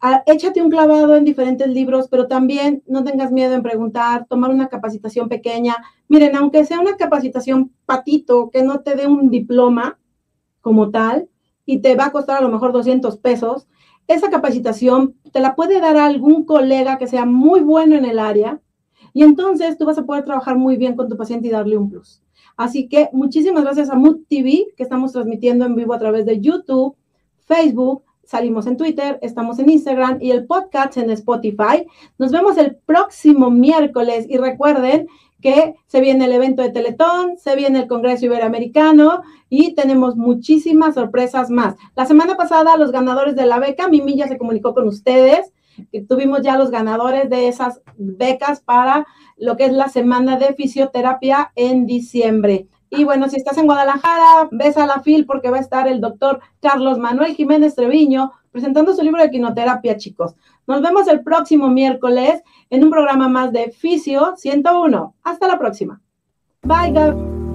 [0.00, 4.50] ah, échate un clavado en diferentes libros, pero también no tengas miedo en preguntar, tomar
[4.50, 5.76] una capacitación pequeña.
[6.08, 9.98] Miren, aunque sea una capacitación patito, que no te dé un diploma
[10.62, 11.28] como tal
[11.66, 13.68] y te va a costar a lo mejor 200 pesos,
[14.08, 18.60] esa capacitación te la puede dar algún colega que sea muy bueno en el área
[19.12, 21.90] y entonces tú vas a poder trabajar muy bien con tu paciente y darle un
[21.90, 22.22] plus.
[22.56, 26.40] Así que muchísimas gracias a Mood TV, que estamos transmitiendo en vivo a través de
[26.40, 26.96] YouTube,
[27.46, 31.86] Facebook, salimos en Twitter, estamos en Instagram y el podcast en Spotify.
[32.18, 35.06] Nos vemos el próximo miércoles y recuerden
[35.40, 40.94] que se viene el evento de Teletón, se viene el Congreso Iberoamericano y tenemos muchísimas
[40.94, 41.76] sorpresas más.
[41.94, 45.52] La semana pasada los ganadores de la beca, Mimi ya se comunicó con ustedes,
[46.08, 49.06] tuvimos ya los ganadores de esas becas para
[49.36, 52.68] lo que es la semana de fisioterapia en diciembre.
[52.90, 56.00] Y bueno, si estás en Guadalajara, ves a la FIL porque va a estar el
[56.00, 60.34] doctor Carlos Manuel Jiménez Treviño presentando su libro de quinoterapia, chicos.
[60.66, 65.14] Nos vemos el próximo miércoles en un programa más de Fisio 101.
[65.22, 66.00] Hasta la próxima.
[66.62, 67.45] Bye, guys.